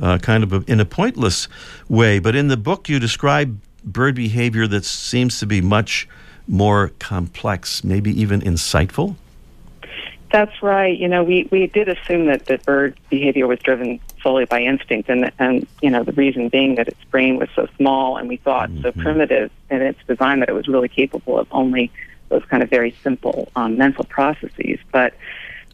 uh, 0.00 0.18
kind 0.18 0.42
of 0.42 0.52
a, 0.52 0.64
in 0.66 0.80
a 0.80 0.84
pointless 0.84 1.48
way. 1.88 2.18
But 2.18 2.34
in 2.34 2.48
the 2.48 2.56
book, 2.56 2.88
you 2.88 2.98
describe 2.98 3.60
bird 3.84 4.14
behavior 4.14 4.66
that 4.66 4.84
seems 4.84 5.38
to 5.40 5.46
be 5.46 5.60
much 5.60 6.08
more 6.48 6.90
complex, 6.98 7.84
maybe 7.84 8.10
even 8.20 8.40
insightful. 8.40 9.16
That's 10.32 10.62
right. 10.62 10.96
You 10.96 11.08
know, 11.08 11.24
we, 11.24 11.48
we 11.50 11.66
did 11.66 11.88
assume 11.88 12.26
that, 12.26 12.46
that 12.46 12.64
bird 12.64 12.96
behavior 13.08 13.46
was 13.46 13.58
driven 13.58 13.98
solely 14.22 14.44
by 14.44 14.60
instinct, 14.62 15.08
and, 15.08 15.32
and, 15.38 15.66
you 15.82 15.90
know, 15.90 16.04
the 16.04 16.12
reason 16.12 16.48
being 16.48 16.76
that 16.76 16.86
its 16.86 17.02
brain 17.04 17.36
was 17.36 17.48
so 17.56 17.66
small 17.76 18.16
and 18.16 18.28
we 18.28 18.36
thought 18.36 18.70
so 18.82 18.92
primitive 18.92 19.50
in 19.70 19.82
its 19.82 19.98
design 20.06 20.40
that 20.40 20.48
it 20.48 20.52
was 20.52 20.68
really 20.68 20.88
capable 20.88 21.38
of 21.38 21.48
only 21.50 21.90
those 22.28 22.44
kind 22.44 22.62
of 22.62 22.70
very 22.70 22.94
simple 23.02 23.48
um, 23.56 23.76
mental 23.76 24.04
processes. 24.04 24.78
But 24.92 25.14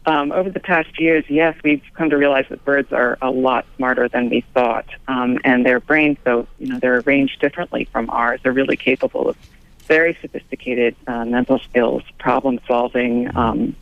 um, 0.07 0.31
over 0.31 0.49
the 0.49 0.61
past 0.61 0.99
years, 1.01 1.25
yes, 1.27 1.55
we've 1.65 1.83
come 1.93 2.09
to 2.09 2.17
realize 2.17 2.45
that 2.49 2.63
birds 2.63 2.93
are 2.93 3.17
a 3.21 3.29
lot 3.29 3.65
smarter 3.75 4.07
than 4.07 4.29
we 4.29 4.41
thought, 4.53 4.85
um, 5.09 5.37
and 5.43 5.65
their 5.65 5.81
brains, 5.81 6.17
though 6.23 6.47
you 6.59 6.67
know, 6.67 6.79
they're 6.79 6.99
arranged 6.99 7.41
differently 7.41 7.83
from 7.91 8.09
ours. 8.09 8.39
They're 8.41 8.53
really 8.53 8.77
capable 8.77 9.27
of 9.27 9.37
very 9.79 10.17
sophisticated 10.21 10.95
uh, 11.07 11.25
mental 11.25 11.59
skills, 11.59 12.03
problem 12.19 12.61
solving. 12.65 13.35
Um, 13.35 13.75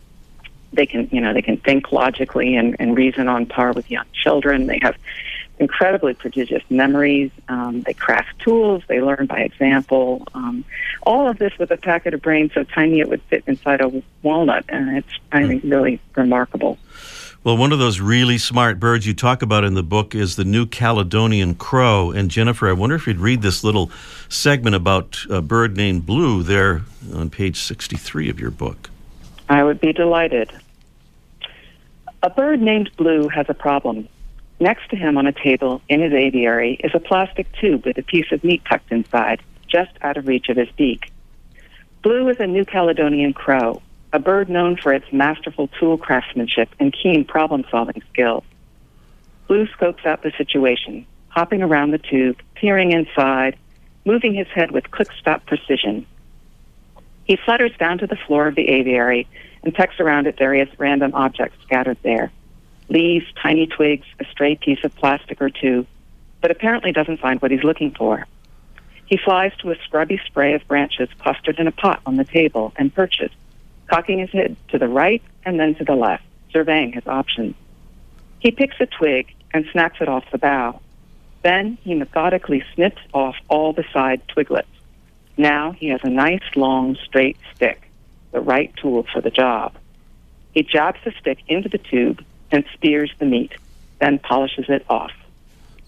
they 0.73 0.87
can, 0.87 1.07
you 1.11 1.21
know, 1.21 1.31
they 1.31 1.43
can 1.43 1.57
think 1.57 1.91
logically 1.91 2.55
and, 2.55 2.75
and 2.79 2.97
reason 2.97 3.27
on 3.27 3.45
par 3.45 3.71
with 3.73 3.91
young 3.91 4.05
children. 4.11 4.65
They 4.65 4.79
have 4.81 4.97
incredibly 5.59 6.13
prodigious 6.13 6.63
memories. 6.69 7.31
Um, 7.47 7.81
they 7.81 7.93
craft 7.93 8.39
tools. 8.39 8.83
They 8.87 9.01
learn 9.01 9.25
by 9.25 9.39
example. 9.39 10.27
Um, 10.33 10.65
all 11.03 11.27
of 11.29 11.37
this 11.37 11.57
with 11.57 11.71
a 11.71 11.77
packet 11.77 12.13
of 12.13 12.21
brain 12.21 12.51
so 12.53 12.63
tiny 12.63 12.99
it 12.99 13.09
would 13.09 13.21
fit 13.23 13.43
inside 13.47 13.81
a 13.81 14.03
walnut, 14.23 14.65
and 14.69 14.97
it's, 14.97 15.19
I 15.31 15.47
think, 15.47 15.63
really 15.63 15.99
remarkable. 16.15 16.77
Well, 17.43 17.57
one 17.57 17.71
of 17.71 17.77
those 17.77 17.99
really 17.99 18.39
smart 18.39 18.79
birds 18.79 19.05
you 19.05 19.13
talk 19.13 19.43
about 19.43 19.63
in 19.63 19.75
the 19.75 19.83
book 19.83 20.15
is 20.15 20.35
the 20.35 20.43
New 20.43 20.65
Caledonian 20.65 21.53
crow. 21.53 22.09
And 22.09 22.31
Jennifer, 22.31 22.67
I 22.67 22.73
wonder 22.73 22.95
if 22.95 23.05
you'd 23.05 23.19
read 23.19 23.43
this 23.43 23.63
little 23.63 23.91
segment 24.29 24.75
about 24.75 25.23
a 25.29 25.43
bird 25.43 25.77
named 25.77 26.07
Blue 26.07 26.41
there 26.41 26.81
on 27.13 27.29
page 27.29 27.59
63 27.59 28.31
of 28.31 28.39
your 28.39 28.49
book. 28.49 28.89
I 29.47 29.63
would 29.63 29.79
be 29.79 29.93
delighted. 29.93 30.51
A 32.23 32.31
bird 32.31 32.63
named 32.63 32.89
Blue 32.97 33.27
has 33.27 33.45
a 33.47 33.53
problem. 33.53 34.09
Next 34.59 34.89
to 34.89 34.95
him 34.95 35.17
on 35.17 35.27
a 35.27 35.33
table 35.33 35.81
in 35.89 36.01
his 36.01 36.13
aviary 36.13 36.79
is 36.83 36.91
a 36.93 36.99
plastic 36.99 37.51
tube 37.59 37.85
with 37.85 37.97
a 37.97 38.03
piece 38.03 38.31
of 38.31 38.43
meat 38.43 38.63
tucked 38.69 38.91
inside, 38.91 39.41
just 39.67 39.91
out 40.01 40.15
of 40.15 40.27
reach 40.27 40.47
of 40.47 40.55
his 40.55 40.69
beak. 40.77 41.11
Blue 42.01 42.29
is 42.29 42.39
a 42.39 42.47
New 42.47 42.63
Caledonian 42.63 43.33
crow, 43.33 43.81
a 44.13 44.19
bird 44.19 44.47
known 44.47 44.77
for 44.77 44.93
its 44.93 45.11
masterful 45.11 45.67
tool 45.79 45.97
craftsmanship 45.97 46.69
and 46.79 46.93
keen 46.93 47.25
problem 47.25 47.65
solving 47.69 48.01
skills. 48.13 48.43
Blue 49.47 49.67
scopes 49.67 50.05
out 50.05 50.23
the 50.23 50.31
situation, 50.37 51.05
hopping 51.27 51.61
around 51.61 51.91
the 51.91 51.97
tube, 51.97 52.39
peering 52.53 52.93
inside, 52.93 53.57
moving 54.05 54.33
his 54.33 54.47
head 54.47 54.71
with 54.71 54.89
click 54.89 55.09
stop 55.19 55.45
precision. 55.45 56.05
He 57.25 57.35
flutters 57.35 57.75
down 57.77 57.97
to 57.97 58.07
the 58.07 58.15
floor 58.15 58.47
of 58.47 58.55
the 58.55 58.69
aviary 58.69 59.27
and 59.63 59.73
pecks 59.73 59.99
around 59.99 60.27
at 60.27 60.37
various 60.37 60.69
random 60.79 61.13
objects 61.13 61.57
scattered 61.63 61.97
there 62.03 62.31
leaves, 62.89 63.25
tiny 63.41 63.67
twigs, 63.67 64.05
a 64.19 64.25
stray 64.25 64.55
piece 64.55 64.83
of 64.83 64.95
plastic 64.95 65.41
or 65.41 65.49
two, 65.49 65.85
but 66.41 66.51
apparently 66.51 66.91
doesn't 66.91 67.19
find 67.19 67.41
what 67.41 67.51
he's 67.51 67.63
looking 67.63 67.91
for. 67.91 68.25
He 69.05 69.17
flies 69.17 69.51
to 69.59 69.71
a 69.71 69.75
scrubby 69.83 70.19
spray 70.25 70.53
of 70.53 70.67
branches 70.67 71.09
clustered 71.19 71.59
in 71.59 71.67
a 71.67 71.71
pot 71.71 72.01
on 72.05 72.15
the 72.15 72.23
table 72.23 72.73
and 72.75 72.93
perches, 72.93 73.31
cocking 73.87 74.19
his 74.19 74.31
head 74.31 74.55
to 74.69 74.79
the 74.79 74.87
right 74.87 75.21
and 75.43 75.59
then 75.59 75.75
to 75.75 75.83
the 75.83 75.95
left, 75.95 76.23
surveying 76.51 76.91
his 76.93 77.05
options. 77.05 77.55
He 78.39 78.51
picks 78.51 78.75
a 78.79 78.85
twig 78.85 79.33
and 79.53 79.65
snaps 79.71 80.01
it 80.01 80.07
off 80.07 80.25
the 80.31 80.37
bough. 80.37 80.81
Then 81.43 81.77
he 81.83 81.93
methodically 81.93 82.63
snips 82.73 83.01
off 83.13 83.35
all 83.47 83.73
the 83.73 83.85
side 83.93 84.21
twiglets. 84.27 84.65
Now 85.37 85.71
he 85.71 85.89
has 85.89 86.01
a 86.03 86.09
nice, 86.09 86.43
long, 86.55 86.95
straight 87.05 87.37
stick, 87.53 87.89
the 88.31 88.41
right 88.41 88.73
tool 88.77 89.05
for 89.11 89.21
the 89.21 89.29
job. 89.29 89.75
He 90.53 90.63
jabs 90.63 90.99
the 91.03 91.13
stick 91.19 91.39
into 91.47 91.69
the 91.69 91.77
tube 91.77 92.23
and 92.51 92.63
spears 92.73 93.11
the 93.19 93.25
meat, 93.25 93.53
then 93.99 94.19
polishes 94.19 94.65
it 94.69 94.85
off. 94.89 95.11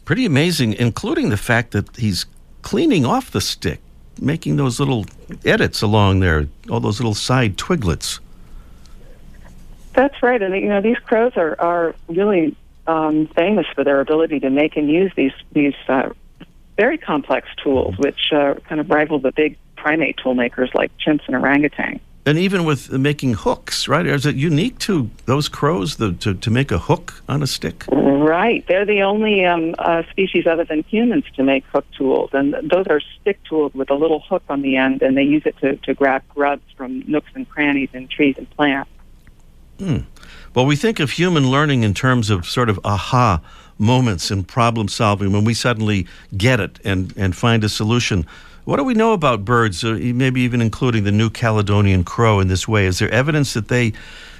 Pretty 0.05 0.25
amazing, 0.25 0.73
including 0.73 1.29
the 1.29 1.37
fact 1.37 1.71
that 1.71 1.95
he's 1.97 2.25
cleaning 2.61 3.05
off 3.05 3.31
the 3.31 3.41
stick, 3.41 3.81
making 4.21 4.55
those 4.55 4.79
little 4.79 5.05
edits 5.45 5.81
along 5.81 6.19
there, 6.21 6.47
all 6.69 6.79
those 6.79 6.99
little 6.99 7.13
side 7.13 7.57
twiglets. 7.57 8.19
That's 9.93 10.21
right, 10.21 10.41
and 10.41 10.55
you 10.55 10.69
know 10.69 10.81
these 10.81 10.99
crows 10.99 11.33
are 11.35 11.59
are 11.59 11.95
really 12.07 12.55
um, 12.85 13.27
famous 13.27 13.65
for 13.73 13.83
their 13.83 13.99
ability 13.99 14.39
to 14.41 14.49
make 14.49 14.77
and 14.77 14.89
use 14.89 15.11
these 15.15 15.33
these 15.53 15.73
uh, 15.87 16.09
very 16.77 16.97
complex 16.97 17.47
tools, 17.63 17.97
which 17.97 18.31
uh, 18.31 18.53
kind 18.69 18.79
of 18.79 18.89
rival 18.89 19.19
the 19.19 19.31
big 19.31 19.57
primate 19.75 20.17
tool 20.17 20.35
makers 20.35 20.69
like 20.73 20.91
chimps 20.97 21.21
and 21.27 21.35
orangutans. 21.35 21.99
And 22.27 22.37
even 22.37 22.65
with 22.65 22.91
making 22.91 23.35
hooks, 23.35 23.87
right? 23.87 24.05
Is 24.05 24.25
it 24.25 24.35
unique 24.35 24.79
to 24.79 25.09
those 25.27 25.47
crows 25.47 25.95
the, 25.95 26.11
to, 26.11 26.33
to 26.33 26.51
make 26.51 26.71
a 26.73 26.77
hook 26.77 27.23
on 27.29 27.41
a 27.41 27.47
stick? 27.47 27.85
Right. 27.89 28.65
They're 28.67 28.85
the 28.85 29.01
only 29.03 29.45
um, 29.45 29.75
uh, 29.79 30.03
species 30.11 30.45
other 30.45 30.65
than 30.65 30.83
humans 30.83 31.23
to 31.37 31.43
make 31.43 31.63
hook 31.67 31.85
tools. 31.97 32.31
And 32.33 32.53
those 32.69 32.85
are 32.87 32.99
stick 33.21 33.41
tools 33.45 33.73
with 33.73 33.89
a 33.89 33.93
little 33.93 34.19
hook 34.19 34.43
on 34.49 34.61
the 34.61 34.75
end, 34.75 35.01
and 35.01 35.15
they 35.15 35.23
use 35.23 35.43
it 35.45 35.57
to, 35.59 35.77
to 35.77 35.93
grab 35.93 36.21
grubs 36.35 36.69
from 36.75 36.99
nooks 37.07 37.31
and 37.33 37.47
crannies 37.47 37.91
in 37.93 38.09
trees 38.09 38.37
and 38.37 38.49
plants. 38.49 38.91
Well, 40.53 40.65
we 40.65 40.75
think 40.75 40.99
of 40.99 41.11
human 41.11 41.49
learning 41.49 41.83
in 41.83 41.93
terms 41.93 42.29
of 42.29 42.45
sort 42.45 42.69
of 42.69 42.77
aha 42.83 43.41
moments 43.77 44.31
in 44.31 44.43
problem 44.43 44.89
solving 44.89 45.31
when 45.31 45.45
we 45.45 45.53
suddenly 45.53 46.07
get 46.35 46.59
it 46.59 46.79
and, 46.83 47.13
and 47.15 47.37
find 47.37 47.63
a 47.63 47.69
solution. 47.69 48.25
What 48.67 48.75
do 48.75 48.83
we 48.83 48.95
know 48.95 49.13
about 49.13 49.45
birds, 49.45 49.81
uh, 49.85 49.97
maybe 49.97 50.41
even 50.41 50.59
including 50.59 51.05
the 51.05 51.11
New 51.13 51.29
Caledonian 51.29 52.03
crow 52.03 52.41
in 52.41 52.49
this 52.49 52.67
way? 52.67 52.85
Is 52.85 52.99
there 52.99 53.09
evidence 53.11 53.53
that 53.53 53.69
they 53.69 53.93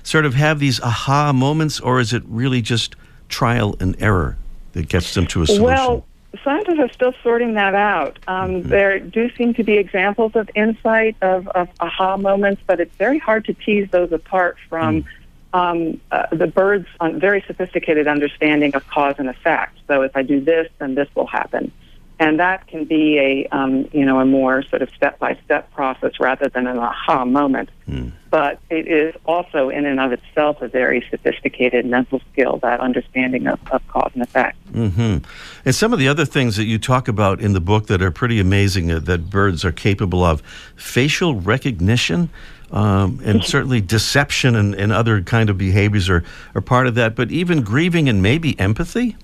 sort 0.03 0.25
of 0.25 0.33
have 0.33 0.59
these 0.59 0.81
aha 0.81 1.31
moments, 1.31 1.79
or 1.79 2.01
is 2.01 2.11
it 2.11 2.23
really 2.27 2.61
just 2.61 2.97
trial 3.29 3.77
and 3.79 3.95
error 4.01 4.35
that 4.73 4.89
gets 4.89 5.13
them 5.13 5.27
to 5.27 5.43
a 5.43 5.47
solution? 5.47 5.63
Well, 5.63 6.05
scientists 6.43 6.77
are 6.77 6.91
still 6.91 7.13
sorting 7.23 7.53
that 7.53 7.73
out. 7.73 8.19
Um, 8.27 8.63
There 8.63 8.99
do 8.99 9.31
seem 9.37 9.53
to 9.53 9.63
be 9.63 9.77
examples 9.77 10.33
of 10.35 10.49
insight, 10.55 11.15
of, 11.21 11.47
of 11.47 11.69
aha 11.79 12.17
moments, 12.17 12.61
but 12.67 12.81
it's 12.81 12.97
very 12.97 13.19
hard 13.19 13.45
to 13.45 13.53
tease 13.53 13.89
those 13.91 14.11
apart 14.11 14.57
from 14.67 15.05
um, 15.53 16.01
uh, 16.11 16.25
the 16.33 16.47
bird's 16.47 16.89
very 16.99 17.45
sophisticated 17.47 18.09
understanding 18.09 18.75
of 18.75 18.85
cause 18.89 19.15
and 19.19 19.29
effect. 19.29 19.77
So 19.87 20.01
if 20.01 20.17
I 20.17 20.23
do 20.23 20.41
this, 20.41 20.69
then 20.79 20.95
this 20.95 21.07
will 21.15 21.27
happen. 21.27 21.71
And 22.19 22.39
that 22.39 22.67
can 22.67 22.85
be 22.85 23.19
a 23.19 23.47
um, 23.55 23.87
you 23.93 24.05
know 24.05 24.19
a 24.19 24.25
more 24.25 24.63
sort 24.63 24.81
of 24.81 24.89
step 24.91 25.19
by 25.19 25.37
step 25.45 25.71
process 25.71 26.19
rather 26.19 26.49
than 26.49 26.67
an 26.67 26.77
aha 26.77 27.25
moment. 27.25 27.69
Hmm. 27.85 28.09
But 28.29 28.59
it 28.69 28.87
is 28.87 29.15
also 29.25 29.69
in 29.69 29.85
and 29.85 29.99
of 29.99 30.11
itself 30.11 30.61
a 30.61 30.67
very 30.67 31.05
sophisticated 31.09 31.85
mental 31.85 32.21
skill 32.31 32.57
that 32.57 32.81
understanding 32.81 33.47
of, 33.47 33.59
of 33.71 33.87
cause 33.87 34.11
and 34.13 34.23
effect. 34.23 34.57
hmm 34.71 35.17
And 35.63 35.75
some 35.75 35.93
of 35.93 35.99
the 35.99 36.09
other 36.09 36.25
things 36.25 36.57
that 36.57 36.65
you 36.65 36.77
talk 36.77 37.07
about 37.07 37.39
in 37.39 37.53
the 37.53 37.61
book 37.61 37.87
that 37.87 38.01
are 38.01 38.11
pretty 38.11 38.39
amazing 38.39 38.91
uh, 38.91 38.99
that 38.99 39.29
birds 39.29 39.63
are 39.63 39.71
capable 39.71 40.23
of 40.23 40.41
facial 40.75 41.35
recognition. 41.35 42.29
Um, 42.69 43.21
and 43.23 43.41
certainly 43.45 43.79
deception 43.79 44.53
and, 44.53 44.75
and 44.75 44.91
other 44.91 45.21
kind 45.21 45.49
of 45.49 45.57
behaviors 45.57 46.09
are, 46.09 46.21
are 46.53 46.59
part 46.59 46.85
of 46.85 46.95
that, 46.95 47.15
but 47.15 47.31
even 47.31 47.61
grieving 47.61 48.09
and 48.09 48.21
maybe 48.21 48.59
empathy? 48.59 49.15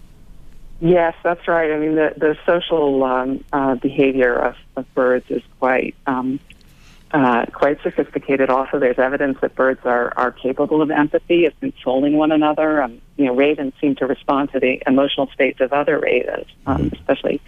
Yes, 0.84 1.16
that's 1.24 1.48
right. 1.48 1.72
I 1.72 1.80
mean, 1.80 1.96
the, 1.96 2.14
the 2.18 2.38
social 2.46 3.06
um, 3.06 3.42
uh, 3.54 3.76
behavior 3.76 4.36
of, 4.36 4.58
of 4.76 4.94
birds 4.94 5.24
is 5.30 5.42
quite 5.58 5.96
um, 6.06 6.42
uh, 7.12 7.46
quite 7.54 7.82
sophisticated. 7.84 8.50
Also, 8.50 8.80
there's 8.80 9.00
evidence 9.00 9.38
that 9.40 9.56
birds 9.56 9.80
are, 9.86 10.12
are 10.18 10.34
capable 10.34 10.82
of 10.82 10.92
empathy, 10.92 11.46
of 11.46 11.58
consoling 11.62 12.18
one 12.18 12.34
another. 12.34 12.84
Um, 12.84 13.00
you 13.16 13.28
know, 13.28 13.34
ravens 13.34 13.72
seem 13.80 13.96
to 13.96 14.06
respond 14.06 14.52
to 14.52 14.60
the 14.60 14.84
emotional 14.86 15.28
states 15.28 15.62
of 15.62 15.72
other 15.72 15.98
ravens, 16.00 16.48
um, 16.66 16.92
especially 16.92 17.40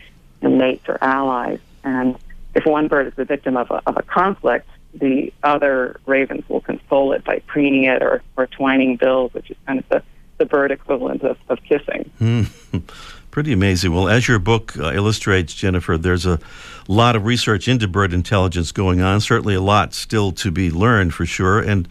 in 0.42 0.58
mates 0.58 0.88
or 0.88 0.98
allies. 1.04 1.60
And 1.84 2.16
if 2.54 2.66
one 2.66 2.88
bird 2.88 3.08
is 3.08 3.16
the 3.16 3.26
victim 3.26 3.58
of 3.58 3.70
a, 3.70 3.82
of 3.86 3.98
a 3.98 4.04
conflict, 4.04 4.70
the 4.94 5.34
other 5.44 6.00
ravens 6.06 6.48
will 6.48 6.62
console 6.62 7.12
it 7.12 7.26
by 7.26 7.40
preening 7.48 7.84
it 7.84 8.02
or, 8.02 8.24
or 8.38 8.48
twining 8.48 8.96
bills, 8.96 9.34
which 9.34 9.52
is 9.52 9.58
kind 9.68 9.80
of 9.80 9.90
the, 9.90 10.04
the 10.38 10.46
bird 10.46 10.72
equivalent 10.72 11.22
of, 11.24 11.38
of 11.50 11.60
kissing. 11.64 12.10
Pretty 13.36 13.52
amazing. 13.52 13.94
Well, 13.94 14.08
as 14.08 14.30
your 14.30 14.40
book 14.40 14.78
uh, 14.78 14.94
illustrates, 14.94 15.54
Jennifer, 15.54 15.98
there's 15.98 16.26
a 16.26 16.40
lot 16.88 17.18
of 17.18 17.26
research 17.26 17.68
into 17.68 17.86
bird 17.86 18.14
intelligence 18.14 18.72
going 18.72 19.02
on. 19.02 19.20
Certainly 19.20 19.56
a 19.56 19.62
lot 19.62 19.94
still 19.94 20.32
to 20.32 20.52
be 20.52 20.72
learned 20.72 21.14
for 21.14 21.26
sure. 21.26 21.60
And 21.60 21.86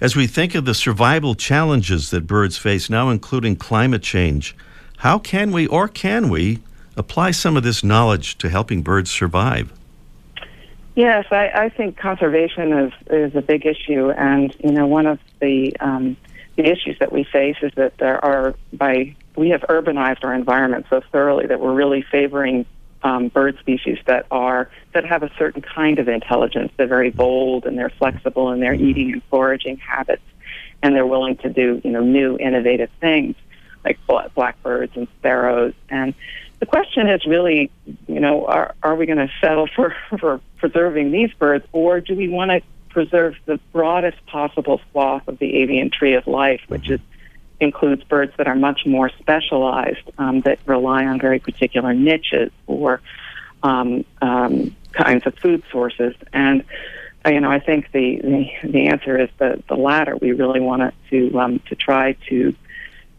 as 0.00 0.14
we 0.14 0.28
think 0.28 0.54
of 0.54 0.64
the 0.64 0.74
survival 0.74 1.34
challenges 1.34 2.10
that 2.10 2.28
birds 2.28 2.56
face 2.56 2.88
now, 2.88 3.10
including 3.10 3.56
climate 3.56 4.04
change, 4.04 4.54
how 4.98 5.18
can 5.18 5.50
we 5.50 5.66
or 5.66 5.88
can 5.88 6.28
we 6.28 6.60
apply 6.96 7.32
some 7.32 7.56
of 7.56 7.64
this 7.64 7.82
knowledge 7.82 8.38
to 8.38 8.48
helping 8.48 8.82
birds 8.82 9.10
survive? 9.10 9.72
Yes, 10.94 11.26
I, 11.32 11.50
I 11.52 11.68
think 11.68 11.96
conservation 11.96 12.72
is 12.72 12.92
is 13.10 13.34
a 13.34 13.42
big 13.42 13.66
issue, 13.66 14.10
and 14.10 14.54
you 14.62 14.70
know 14.70 14.86
one 14.86 15.06
of 15.06 15.18
the 15.40 15.76
um, 15.80 16.16
the 16.56 16.64
issues 16.64 16.98
that 17.00 17.12
we 17.12 17.24
face 17.24 17.56
is 17.62 17.72
that 17.76 17.98
there 17.98 18.22
are 18.24 18.54
by 18.72 19.14
we 19.36 19.50
have 19.50 19.60
urbanized 19.62 20.24
our 20.24 20.34
environment 20.34 20.86
so 20.88 21.02
thoroughly 21.12 21.46
that 21.46 21.60
we're 21.60 21.74
really 21.74 22.02
favoring 22.02 22.64
um, 23.02 23.28
bird 23.28 23.58
species 23.58 23.98
that 24.06 24.26
are 24.30 24.70
that 24.92 25.04
have 25.04 25.22
a 25.22 25.30
certain 25.38 25.62
kind 25.62 25.98
of 25.98 26.08
intelligence. 26.08 26.72
They're 26.76 26.86
very 26.86 27.10
bold 27.10 27.66
and 27.66 27.78
they're 27.78 27.90
flexible 27.90 28.50
in 28.52 28.60
their 28.60 28.74
eating 28.74 29.12
and 29.12 29.22
foraging 29.24 29.76
habits, 29.76 30.22
and 30.82 30.94
they're 30.94 31.06
willing 31.06 31.36
to 31.38 31.50
do 31.50 31.80
you 31.84 31.90
know 31.90 32.02
new 32.02 32.38
innovative 32.38 32.90
things 33.00 33.36
like 33.84 33.98
blackbirds 34.34 34.96
and 34.96 35.06
sparrows. 35.18 35.74
And 35.88 36.12
the 36.58 36.66
question 36.66 37.08
is 37.08 37.24
really, 37.26 37.70
you 38.08 38.20
know, 38.20 38.46
are 38.46 38.74
are 38.82 38.96
we 38.96 39.06
going 39.06 39.18
to 39.18 39.30
settle 39.40 39.68
for 39.74 39.94
for 40.18 40.40
preserving 40.56 41.12
these 41.12 41.32
birds, 41.34 41.66
or 41.72 42.00
do 42.00 42.14
we 42.14 42.28
want 42.28 42.50
to 42.50 42.62
preserve 42.96 43.36
the 43.44 43.60
broadest 43.72 44.16
possible 44.24 44.80
swath 44.90 45.28
of 45.28 45.38
the 45.38 45.56
avian 45.56 45.90
tree 45.90 46.14
of 46.14 46.26
life, 46.26 46.62
which 46.68 46.88
is 46.88 46.98
includes 47.60 48.02
birds 48.04 48.32
that 48.38 48.48
are 48.48 48.54
much 48.54 48.86
more 48.86 49.10
specialized, 49.18 50.10
um, 50.16 50.40
that 50.40 50.58
rely 50.64 51.04
on 51.04 51.20
very 51.20 51.38
particular 51.38 51.92
niches 51.92 52.50
or 52.66 53.02
um, 53.62 54.02
um, 54.22 54.74
kinds 54.92 55.26
of 55.26 55.34
food 55.34 55.62
sources. 55.70 56.14
And 56.32 56.64
uh, 57.26 57.32
you 57.32 57.40
know, 57.40 57.50
I 57.50 57.58
think 57.58 57.92
the, 57.92 58.18
the 58.22 58.50
the 58.66 58.86
answer 58.86 59.20
is 59.20 59.28
the 59.36 59.62
the 59.68 59.76
latter. 59.76 60.16
We 60.16 60.32
really 60.32 60.60
want 60.60 60.94
to 61.10 61.38
um, 61.38 61.58
to 61.68 61.74
try 61.74 62.16
to 62.30 62.54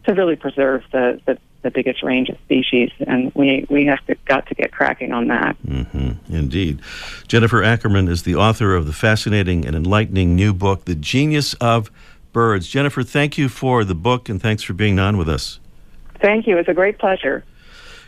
to 0.06 0.12
really 0.12 0.34
preserve 0.34 0.82
the, 0.90 1.20
the 1.24 1.38
the 1.62 1.70
biggest 1.70 2.02
range 2.02 2.28
of 2.28 2.38
species, 2.38 2.90
and 3.06 3.32
we 3.34 3.66
we 3.68 3.86
have 3.86 4.04
to 4.06 4.14
got 4.24 4.46
to 4.46 4.54
get 4.54 4.72
cracking 4.72 5.12
on 5.12 5.28
that. 5.28 5.56
Mm-hmm. 5.66 6.34
Indeed. 6.34 6.80
Jennifer 7.26 7.62
Ackerman 7.62 8.08
is 8.08 8.22
the 8.22 8.36
author 8.36 8.74
of 8.74 8.86
the 8.86 8.92
fascinating 8.92 9.66
and 9.66 9.74
enlightening 9.74 10.36
new 10.36 10.52
book, 10.52 10.84
The 10.84 10.94
Genius 10.94 11.54
of 11.54 11.90
Birds. 12.32 12.68
Jennifer, 12.68 13.02
thank 13.02 13.36
you 13.38 13.48
for 13.48 13.84
the 13.84 13.94
book 13.94 14.28
and 14.28 14.40
thanks 14.40 14.62
for 14.62 14.72
being 14.72 14.98
on 14.98 15.16
with 15.16 15.28
us. 15.28 15.58
Thank 16.20 16.46
you. 16.46 16.58
It's 16.58 16.68
a 16.68 16.74
great 16.74 16.98
pleasure. 16.98 17.44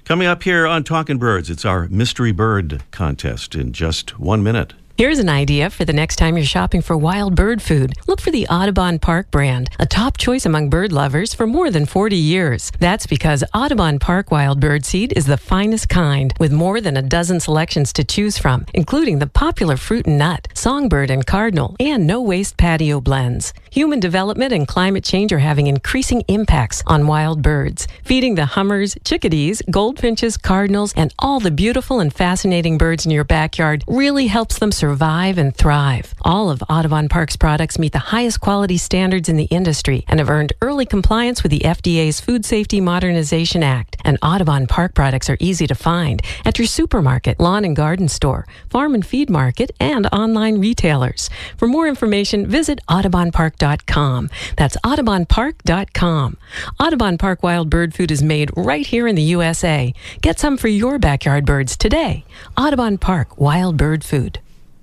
Coming 0.05 0.27
up 0.27 0.43
here 0.43 0.67
on 0.67 0.83
Talking 0.83 1.19
Birds, 1.19 1.51
it's 1.51 1.65
our 1.65 1.87
Mystery 1.89 2.33
Bird 2.33 2.83
contest 2.91 3.55
in 3.55 3.73
just 3.73 4.19
one 4.19 4.43
minute. 4.43 4.75
Here's 5.01 5.19
an 5.19 5.31
idea 5.31 5.71
for 5.71 5.87
the 5.87 5.95
next 5.95 6.17
time 6.17 6.37
you're 6.37 6.45
shopping 6.45 6.83
for 6.83 6.95
wild 6.95 7.35
bird 7.35 7.63
food. 7.63 7.95
Look 8.07 8.21
for 8.21 8.31
the 8.31 8.47
Audubon 8.49 8.99
Park 8.99 9.31
brand, 9.31 9.71
a 9.79 9.87
top 9.87 10.19
choice 10.19 10.45
among 10.45 10.69
bird 10.69 10.93
lovers 10.93 11.33
for 11.33 11.47
more 11.47 11.71
than 11.71 11.87
40 11.87 12.17
years. 12.17 12.71
That's 12.81 13.07
because 13.07 13.43
Audubon 13.55 13.99
Park 13.99 14.31
wild 14.31 14.61
bird 14.61 14.85
seed 14.85 15.15
is 15.17 15.25
the 15.25 15.39
finest 15.39 15.89
kind, 15.89 16.35
with 16.39 16.53
more 16.53 16.83
than 16.83 16.99
a 16.99 17.09
dozen 17.17 17.41
selections 17.41 17.95
to 17.95 18.05
choose 18.05 18.37
from, 18.37 18.67
including 18.75 19.21
the 19.21 19.27
popular 19.27 19.79
fruit 19.79 20.07
and 20.07 20.19
nut, 20.19 20.47
songbird 20.53 21.11
and 21.11 21.25
cardinal, 21.25 21.77
and 21.81 22.07
no 22.07 22.21
waste 22.21 22.59
patio 22.59 23.01
blends. 23.01 23.55
Human 23.71 24.01
development 24.01 24.53
and 24.53 24.69
climate 24.69 25.05
change 25.05 25.33
are 25.33 25.39
having 25.39 25.67
increasing 25.67 26.25
impacts 26.29 26.83
on 26.87 27.07
wild 27.07 27.41
birds, 27.41 27.89
feeding 28.05 28.35
the 28.35 28.45
hummers, 28.45 28.99
chickadees, 29.03 29.63
goldfinches, 29.71 30.37
cardinals, 30.37 30.93
and 30.95 31.15
all 31.19 31.41
the 31.41 31.51
beautiful 31.51 32.01
and 32.01 32.13
fascinating 32.13 32.77
birds 32.77 33.07
in 33.07 33.11
your 33.11 33.25
backyard 33.25 33.83
really 33.89 34.27
helps 34.27 34.59
them 34.59 34.71
survive 34.71 34.90
and 34.91 35.55
thrive. 35.55 36.15
All 36.23 36.51
of 36.51 36.63
Audubon 36.69 37.09
Park's 37.09 37.37
products 37.37 37.79
meet 37.79 37.93
the 37.93 37.99
highest 37.99 38.41
quality 38.41 38.77
standards 38.77 39.29
in 39.29 39.37
the 39.37 39.45
industry 39.45 40.05
and 40.09 40.19
have 40.19 40.31
earned 40.31 40.53
early 40.61 40.87
compliance 40.87 41.43
with 41.43 41.51
the 41.51 41.61
FDA's 41.61 42.21
Food 42.21 42.45
Safety 42.45 42.81
Modernization 42.81 43.63
Act. 43.63 43.97
And 44.05 44.19
Audubon 44.23 44.67
Park 44.67 44.95
products 44.95 45.31
are 45.31 45.37
easy 45.41 45.67
to 45.67 45.75
find 45.75 46.23
at 46.45 46.59
your 46.59 46.67
supermarket, 46.67 47.39
lawn 47.39 47.65
and 47.65 47.77
garden 47.77 48.09
store, 48.09 48.47
farm 48.69 48.95
and 48.95 49.07
feed 49.07 49.31
market, 49.31 49.71
and 49.79 50.07
online 50.09 50.59
retailers. 50.59 51.31
For 51.57 51.69
more 51.69 51.87
information, 51.87 52.47
visit 52.47 52.81
audubonpark.com. 52.89 54.31
That's 54.57 54.77
audubonpark.com. 54.79 56.37
Audubon 56.79 57.19
Park 57.19 57.43
Wild 57.43 57.71
Bird 57.71 57.95
Food 57.95 58.11
is 58.11 58.23
made 58.23 58.51
right 58.57 58.87
here 58.87 59.07
in 59.07 59.15
the 59.15 59.23
USA. 59.23 59.95
Get 60.21 60.39
some 60.39 60.57
for 60.57 60.69
your 60.69 60.99
backyard 60.99 61.47
birds 61.47 61.77
today. 61.77 62.25
Audubon 62.57 62.99
Park 62.99 63.39
Wild 63.39 63.77
Bird 63.77 64.05
Food. 64.05 64.41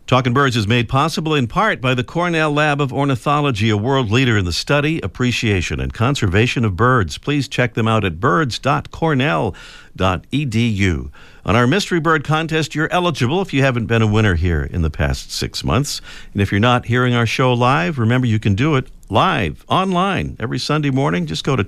Talking 0.07 0.33
Birds 0.33 0.55
is 0.55 0.67
made 0.69 0.87
possible 0.87 1.35
in 1.35 1.47
part 1.47 1.81
by 1.81 1.93
the 1.93 2.01
Cornell 2.01 2.53
Lab 2.53 2.79
of 2.79 2.93
Ornithology, 2.93 3.69
a 3.69 3.75
world 3.75 4.09
leader 4.09 4.37
in 4.37 4.45
the 4.45 4.53
study, 4.53 5.01
appreciation, 5.01 5.81
and 5.81 5.93
conservation 5.93 6.63
of 6.63 6.77
birds. 6.77 7.17
Please 7.17 7.49
check 7.49 7.73
them 7.73 7.89
out 7.89 8.05
at 8.05 8.17
birds.cornell.edu. 8.17 11.11
On 11.45 11.55
our 11.57 11.67
Mystery 11.67 11.99
Bird 11.99 12.23
contest, 12.23 12.73
you're 12.73 12.87
eligible 12.89 13.41
if 13.41 13.53
you 13.53 13.63
haven't 13.63 13.87
been 13.87 14.01
a 14.01 14.07
winner 14.07 14.35
here 14.35 14.63
in 14.63 14.81
the 14.81 14.89
past 14.89 15.33
six 15.33 15.65
months. 15.65 15.99
And 16.31 16.41
if 16.41 16.53
you're 16.53 16.61
not 16.61 16.85
hearing 16.85 17.13
our 17.13 17.25
show 17.25 17.51
live, 17.51 17.99
remember 17.99 18.27
you 18.27 18.39
can 18.39 18.55
do 18.55 18.77
it 18.77 18.87
live, 19.09 19.65
online, 19.67 20.37
every 20.39 20.57
Sunday 20.57 20.89
morning. 20.89 21.25
Just 21.25 21.43
go 21.43 21.57
to 21.57 21.65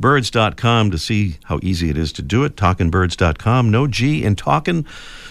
talkingbirds.com 0.00 0.90
to 0.90 0.98
see 0.98 1.36
how 1.44 1.58
easy 1.62 1.90
it 1.90 1.98
is 1.98 2.12
to 2.14 2.22
do 2.22 2.44
it. 2.44 2.56
Talkingbirds.com, 2.56 3.70
no 3.70 3.86
G 3.86 4.24
in 4.24 4.36
talking. 4.36 4.84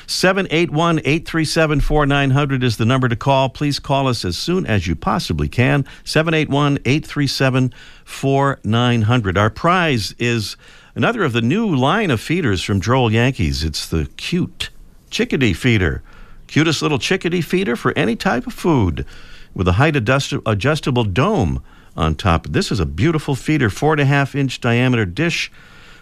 781 0.08 1.00
837 1.00 1.80
4900 1.80 2.64
is 2.64 2.78
the 2.78 2.86
number 2.86 3.08
to 3.08 3.16
call. 3.16 3.50
Please 3.50 3.80
call 3.80 4.08
us 4.08 4.26
as 4.26 4.38
soon 4.38 4.66
as 4.66 4.86
you 4.86 4.96
possibly 4.96 5.48
can. 5.48 5.86
781 6.04 6.80
837 6.86 7.74
4900. 8.06 9.38
Our 9.38 9.50
prize 9.50 10.14
is 10.20 10.58
another 10.96 11.24
of 11.24 11.34
the 11.34 11.42
new 11.42 11.74
line 11.74 12.12
of 12.12 12.20
feeders 12.20 12.64
from 12.64 12.80
Droll 12.80 13.12
Yankees. 13.12 13.64
It's 13.64 13.88
the 13.88 14.10
cute 14.18 14.70
chickadee 15.10 15.54
feeder. 15.54 16.04
Cutest 16.48 16.82
little 16.82 17.00
chickadee 17.00 17.42
feeder 17.42 17.76
for 17.76 17.98
any 17.98 18.16
type 18.16 18.46
of 18.46 18.54
food 18.54 19.06
with 19.54 19.68
a 19.68 19.74
height 19.74 19.96
adjust- 19.96 20.34
adjustable 20.46 21.04
dome 21.04 21.64
on 21.96 22.16
top. 22.16 22.48
This 22.48 22.72
is 22.72 22.80
a 22.80 22.86
beautiful 22.86 23.36
feeder, 23.36 23.70
four 23.70 23.94
and 23.94 24.02
a 24.02 24.06
half 24.06 24.36
inch 24.36 24.62
diameter 24.62 25.06
dish. 25.06 25.52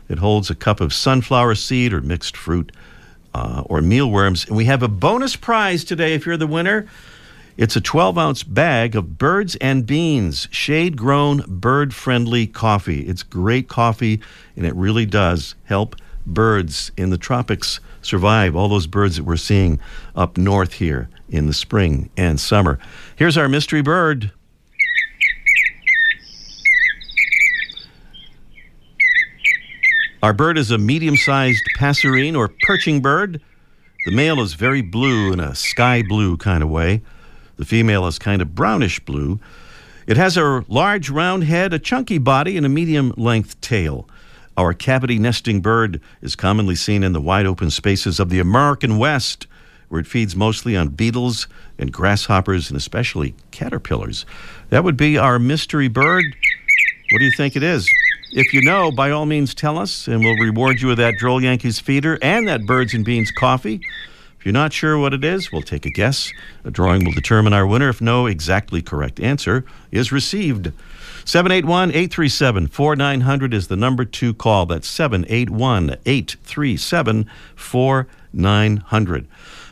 It 0.09 0.19
holds 0.19 0.49
a 0.49 0.55
cup 0.55 0.81
of 0.81 0.93
sunflower 0.93 1.55
seed 1.55 1.93
or 1.93 2.01
mixed 2.01 2.35
fruit 2.35 2.71
uh, 3.33 3.63
or 3.65 3.81
mealworms. 3.81 4.45
And 4.47 4.55
we 4.55 4.65
have 4.65 4.83
a 4.83 4.87
bonus 4.87 5.35
prize 5.35 5.83
today 5.83 6.13
if 6.13 6.25
you're 6.25 6.37
the 6.37 6.47
winner. 6.47 6.87
It's 7.57 7.75
a 7.75 7.81
12 7.81 8.17
ounce 8.17 8.43
bag 8.43 8.95
of 8.95 9.17
Birds 9.17 9.55
and 9.57 9.85
Beans, 9.85 10.47
shade 10.51 10.97
grown, 10.97 11.43
bird 11.47 11.93
friendly 11.93 12.47
coffee. 12.47 13.01
It's 13.01 13.23
great 13.23 13.67
coffee, 13.67 14.21
and 14.55 14.65
it 14.65 14.75
really 14.75 15.05
does 15.05 15.55
help 15.65 15.95
birds 16.25 16.91
in 16.97 17.09
the 17.09 17.17
tropics 17.17 17.79
survive. 18.01 18.55
All 18.55 18.67
those 18.67 18.87
birds 18.87 19.17
that 19.17 19.23
we're 19.23 19.37
seeing 19.37 19.79
up 20.15 20.37
north 20.37 20.73
here 20.73 21.09
in 21.29 21.47
the 21.47 21.53
spring 21.53 22.09
and 22.17 22.39
summer. 22.39 22.79
Here's 23.15 23.37
our 23.37 23.49
mystery 23.49 23.81
bird. 23.81 24.31
Our 30.23 30.33
bird 30.33 30.59
is 30.59 30.69
a 30.69 30.77
medium 30.77 31.17
sized 31.17 31.63
passerine 31.79 32.35
or 32.35 32.51
perching 32.67 33.01
bird. 33.01 33.41
The 34.05 34.11
male 34.11 34.39
is 34.39 34.53
very 34.53 34.83
blue 34.83 35.33
in 35.33 35.39
a 35.39 35.55
sky 35.55 36.03
blue 36.07 36.37
kind 36.37 36.61
of 36.61 36.69
way. 36.69 37.01
The 37.57 37.65
female 37.65 38.05
is 38.05 38.19
kind 38.19 38.39
of 38.39 38.53
brownish 38.53 38.99
blue. 38.99 39.39
It 40.05 40.17
has 40.17 40.37
a 40.37 40.63
large 40.67 41.09
round 41.09 41.45
head, 41.45 41.73
a 41.73 41.79
chunky 41.79 42.19
body, 42.19 42.55
and 42.55 42.67
a 42.67 42.69
medium 42.69 43.15
length 43.17 43.59
tail. 43.61 44.07
Our 44.55 44.75
cavity 44.75 45.17
nesting 45.17 45.59
bird 45.59 45.99
is 46.21 46.35
commonly 46.35 46.75
seen 46.75 47.01
in 47.01 47.13
the 47.13 47.21
wide 47.21 47.47
open 47.47 47.71
spaces 47.71 48.19
of 48.19 48.29
the 48.29 48.39
American 48.39 48.99
West, 48.99 49.47
where 49.89 50.01
it 50.01 50.07
feeds 50.07 50.35
mostly 50.35 50.77
on 50.77 50.89
beetles 50.89 51.47
and 51.79 51.91
grasshoppers 51.91 52.69
and 52.69 52.77
especially 52.77 53.33
caterpillars. 53.49 54.27
That 54.69 54.83
would 54.83 54.97
be 54.97 55.17
our 55.17 55.39
mystery 55.39 55.87
bird. 55.87 56.25
What 57.11 57.19
do 57.19 57.25
you 57.25 57.31
think 57.35 57.55
it 57.55 57.63
is? 57.63 57.89
If 58.33 58.53
you 58.53 58.61
know, 58.61 58.91
by 58.91 59.11
all 59.11 59.25
means 59.25 59.53
tell 59.53 59.77
us, 59.77 60.07
and 60.07 60.23
we'll 60.23 60.37
reward 60.37 60.81
you 60.81 60.87
with 60.87 60.99
that 60.99 61.17
Droll 61.17 61.43
Yankees 61.43 61.79
feeder 61.79 62.17
and 62.21 62.47
that 62.47 62.65
Birds 62.65 62.93
and 62.93 63.03
Beans 63.03 63.29
coffee. 63.29 63.81
If 64.39 64.45
you're 64.45 64.53
not 64.53 64.71
sure 64.71 64.97
what 64.97 65.13
it 65.13 65.25
is, 65.25 65.51
we'll 65.51 65.61
take 65.61 65.85
a 65.85 65.89
guess. 65.89 66.31
A 66.63 66.71
drawing 66.71 67.03
will 67.03 67.11
determine 67.11 67.51
our 67.51 67.67
winner 67.67 67.89
if 67.89 67.99
no 67.99 68.27
exactly 68.27 68.81
correct 68.81 69.19
answer 69.19 69.65
is 69.91 70.13
received. 70.13 70.71
781 71.25 71.89
837 71.89 72.67
4900 72.67 73.53
is 73.53 73.67
the 73.67 73.75
number 73.75 74.05
to 74.05 74.33
call. 74.33 74.65
That's 74.65 74.87
781 74.87 75.97
837 76.05 77.29
4900. 77.55 79.27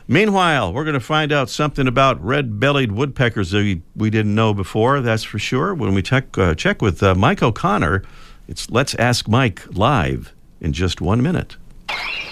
Meanwhile, 0.06 0.72
we're 0.72 0.84
going 0.84 0.94
to 0.94 1.00
find 1.00 1.32
out 1.32 1.48
something 1.48 1.86
about 1.86 2.22
red 2.22 2.60
bellied 2.60 2.92
woodpeckers 2.92 3.52
that 3.52 3.58
we, 3.58 3.82
we 3.96 4.10
didn't 4.10 4.34
know 4.34 4.52
before, 4.52 5.00
that's 5.00 5.24
for 5.24 5.38
sure. 5.38 5.74
When 5.74 5.94
we 5.94 6.02
check, 6.02 6.36
uh, 6.36 6.54
check 6.54 6.82
with 6.82 7.02
uh, 7.02 7.14
Mike 7.14 7.42
O'Connor, 7.42 8.02
it's 8.50 8.68
Let's 8.68 8.96
Ask 8.96 9.28
Mike 9.28 9.62
live 9.76 10.34
in 10.60 10.72
just 10.72 11.00
one 11.00 11.22
minute. 11.22 11.56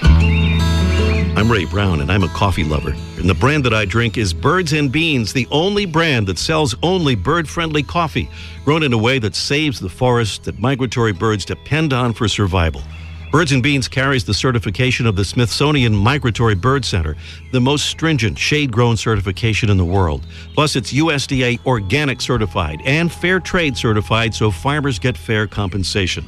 I'm 0.02 1.50
Ray 1.50 1.64
Brown, 1.64 2.00
and 2.00 2.10
I'm 2.10 2.24
a 2.24 2.28
coffee 2.30 2.64
lover. 2.64 2.90
And 3.16 3.30
the 3.30 3.34
brand 3.34 3.64
that 3.64 3.72
I 3.72 3.84
drink 3.84 4.18
is 4.18 4.34
Birds 4.34 4.72
and 4.72 4.90
Beans, 4.90 5.32
the 5.32 5.46
only 5.52 5.86
brand 5.86 6.26
that 6.26 6.36
sells 6.36 6.74
only 6.82 7.14
bird 7.14 7.48
friendly 7.48 7.84
coffee, 7.84 8.28
grown 8.64 8.82
in 8.82 8.92
a 8.92 8.98
way 8.98 9.20
that 9.20 9.36
saves 9.36 9.78
the 9.78 9.88
forest 9.88 10.42
that 10.44 10.58
migratory 10.58 11.12
birds 11.12 11.44
depend 11.44 11.92
on 11.92 12.12
for 12.12 12.26
survival. 12.26 12.82
Birds 13.30 13.52
and 13.52 13.62
Beans 13.62 13.88
carries 13.88 14.24
the 14.24 14.32
certification 14.32 15.06
of 15.06 15.14
the 15.14 15.24
Smithsonian 15.24 15.94
Migratory 15.94 16.54
Bird 16.54 16.82
Center, 16.82 17.14
the 17.52 17.60
most 17.60 17.84
stringent 17.84 18.38
shade 18.38 18.72
grown 18.72 18.96
certification 18.96 19.68
in 19.68 19.76
the 19.76 19.84
world. 19.84 20.26
Plus, 20.54 20.76
it's 20.76 20.94
USDA 20.94 21.64
organic 21.66 22.22
certified 22.22 22.80
and 22.86 23.12
fair 23.12 23.38
trade 23.38 23.76
certified 23.76 24.34
so 24.34 24.50
farmers 24.50 24.98
get 24.98 25.14
fair 25.14 25.46
compensation. 25.46 26.24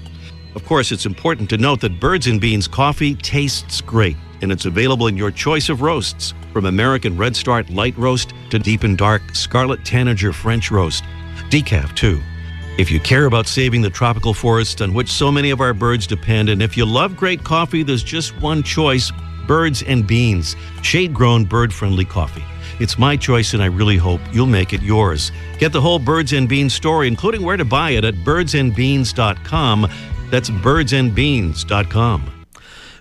Of 0.55 0.67
course, 0.67 0.93
it's 0.93 1.07
important 1.07 1.49
to 1.51 1.57
note 1.57 1.81
that 1.81 2.01
Birds 2.01 2.27
and 2.27 2.39
Beans 2.39 2.69
coffee 2.69 3.15
tastes 3.15 3.81
great, 3.81 4.19
and 4.43 4.53
it's 4.53 4.67
available 4.67 5.07
in 5.07 5.17
your 5.17 5.31
choice 5.31 5.71
of 5.71 5.81
roasts, 5.81 6.35
from 6.53 6.67
American 6.67 7.17
Red 7.17 7.35
Start 7.35 7.71
Light 7.71 7.97
Roast 7.97 8.35
to 8.51 8.59
Deep 8.59 8.83
and 8.83 8.99
Dark 8.99 9.23
Scarlet 9.35 9.85
Tanager 9.87 10.35
French 10.35 10.71
Roast. 10.71 11.05
Decaf, 11.49 11.97
too. 11.97 12.21
If 12.81 12.91
you 12.91 12.99
care 12.99 13.27
about 13.27 13.47
saving 13.47 13.83
the 13.83 13.91
tropical 13.91 14.33
forests 14.33 14.81
on 14.81 14.95
which 14.95 15.13
so 15.13 15.31
many 15.31 15.51
of 15.51 15.61
our 15.61 15.75
birds 15.75 16.07
depend, 16.07 16.49
and 16.49 16.63
if 16.63 16.79
you 16.79 16.87
love 16.87 17.15
great 17.15 17.45
coffee, 17.45 17.83
there's 17.83 18.03
just 18.03 18.35
one 18.41 18.63
choice 18.63 19.13
Birds 19.47 19.83
and 19.83 20.07
Beans, 20.07 20.57
shade 20.81 21.13
grown, 21.13 21.45
bird 21.45 21.75
friendly 21.75 22.07
coffee. 22.07 22.43
It's 22.79 22.97
my 22.97 23.19
choice, 23.19 23.53
and 23.53 23.63
I 23.63 23.67
really 23.67 23.99
hope 23.99 24.23
you'll 24.33 24.47
make 24.47 24.73
it 24.73 24.81
yours. 24.81 25.31
Get 25.59 25.75
the 25.75 25.81
whole 25.83 25.99
Birds 25.99 26.33
and 26.33 26.49
Beans 26.49 26.73
story, 26.73 27.07
including 27.07 27.43
where 27.43 27.59
to 27.59 27.67
buy 27.67 27.91
it, 27.91 28.05
at 28.07 28.15
birdsandbeans.com. 28.15 29.87
That's 30.31 30.49
birdsandbeans.com. 30.49 32.40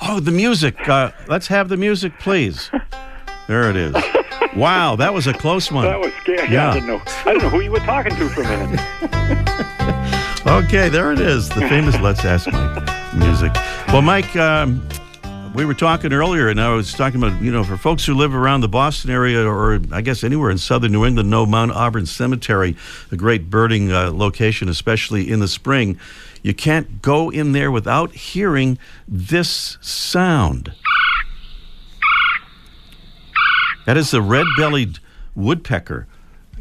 Oh, 0.00 0.18
the 0.18 0.30
music. 0.30 0.88
Uh, 0.88 1.12
let's 1.28 1.46
have 1.48 1.68
the 1.68 1.76
music, 1.76 2.18
please. 2.18 2.70
There 3.48 3.68
it 3.68 3.76
is. 3.76 3.94
Wow, 4.56 4.96
that 4.96 5.12
was 5.12 5.26
a 5.26 5.34
close 5.34 5.70
one. 5.70 5.84
That 5.84 6.00
was 6.00 6.12
scary. 6.22 6.50
Yeah. 6.50 6.70
I 6.70 6.74
didn't 6.74 6.86
know. 6.88 7.02
I 7.06 7.32
didn't 7.32 7.42
know 7.42 7.48
who 7.50 7.60
you 7.60 7.70
were 7.70 7.78
talking 7.80 8.14
to 8.16 8.28
for 8.30 8.42
a 8.42 8.48
minute. 8.48 9.88
Okay, 10.44 10.88
there 10.88 11.12
it 11.12 11.20
is. 11.20 11.48
The 11.48 11.60
famous 11.68 11.96
Let's 12.00 12.24
Ask 12.24 12.50
Mike 12.50 13.14
music. 13.14 13.52
Well, 13.88 14.02
Mike, 14.02 14.34
um, 14.34 14.86
we 15.54 15.66
were 15.66 15.74
talking 15.74 16.12
earlier, 16.12 16.48
and 16.48 16.60
I 16.60 16.72
was 16.74 16.92
talking 16.92 17.22
about, 17.22 17.42
you 17.42 17.52
know, 17.52 17.62
for 17.62 17.76
folks 17.76 18.06
who 18.06 18.14
live 18.14 18.34
around 18.34 18.62
the 18.62 18.68
Boston 18.68 19.10
area 19.10 19.46
or 19.46 19.80
I 19.92 20.00
guess 20.00 20.24
anywhere 20.24 20.50
in 20.50 20.56
southern 20.56 20.92
New 20.92 21.04
England, 21.04 21.28
know 21.28 21.44
Mount 21.44 21.72
Auburn 21.72 22.06
Cemetery, 22.06 22.74
a 23.10 23.16
great 23.16 23.50
birding 23.50 23.92
uh, 23.92 24.10
location, 24.12 24.68
especially 24.68 25.30
in 25.30 25.40
the 25.40 25.48
spring. 25.48 25.98
You 26.42 26.54
can't 26.54 27.02
go 27.02 27.30
in 27.30 27.52
there 27.52 27.70
without 27.70 28.12
hearing 28.12 28.78
this 29.06 29.76
sound. 29.82 30.72
That 33.84 33.96
is 33.96 34.10
the 34.10 34.22
red 34.22 34.46
bellied 34.56 34.98
woodpecker. 35.34 36.06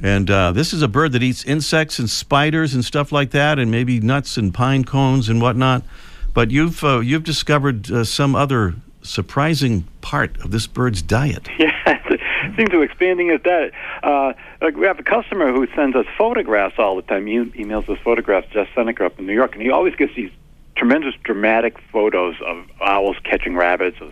And 0.03 0.29
uh, 0.29 0.51
this 0.51 0.73
is 0.73 0.81
a 0.81 0.87
bird 0.87 1.13
that 1.13 1.23
eats 1.23 1.45
insects 1.45 1.99
and 1.99 2.09
spiders 2.09 2.73
and 2.73 2.83
stuff 2.83 3.11
like 3.11 3.31
that, 3.31 3.57
and 3.57 3.71
maybe 3.71 3.99
nuts 3.99 4.35
and 4.35 4.53
pine 4.53 4.83
cones 4.83 5.29
and 5.29 5.41
whatnot. 5.41 5.83
But 6.33 6.51
you've 6.51 6.83
uh, 6.83 6.99
you've 6.99 7.23
discovered 7.23 7.91
uh, 7.91 8.03
some 8.03 8.35
other 8.35 8.75
surprising 9.01 9.87
part 10.01 10.39
of 10.43 10.51
this 10.51 10.67
bird's 10.67 11.01
diet. 11.01 11.47
Yeah, 11.57 11.99
it 12.09 12.57
seems 12.57 12.69
to 12.71 12.81
expanding 12.81 13.29
his 13.29 13.41
diet. 13.41 13.73
Uh, 14.03 14.33
like 14.61 14.75
we 14.75 14.85
have 14.85 14.99
a 14.99 15.03
customer 15.03 15.51
who 15.53 15.67
sends 15.75 15.95
us 15.95 16.05
photographs 16.17 16.75
all 16.77 16.95
the 16.95 17.01
time. 17.01 17.25
He 17.27 17.35
emails 17.35 17.89
us 17.89 17.97
photographs. 18.03 18.47
Jeff 18.51 18.67
Seneca 18.75 19.05
up 19.05 19.19
in 19.19 19.25
New 19.25 19.33
York, 19.33 19.53
and 19.53 19.61
he 19.61 19.69
always 19.69 19.95
gets 19.95 20.13
these 20.15 20.31
tremendous 20.75 21.15
dramatic 21.23 21.77
photos 21.91 22.35
of 22.45 22.65
owls 22.81 23.15
catching 23.23 23.55
rabbits, 23.55 23.97
of 24.01 24.11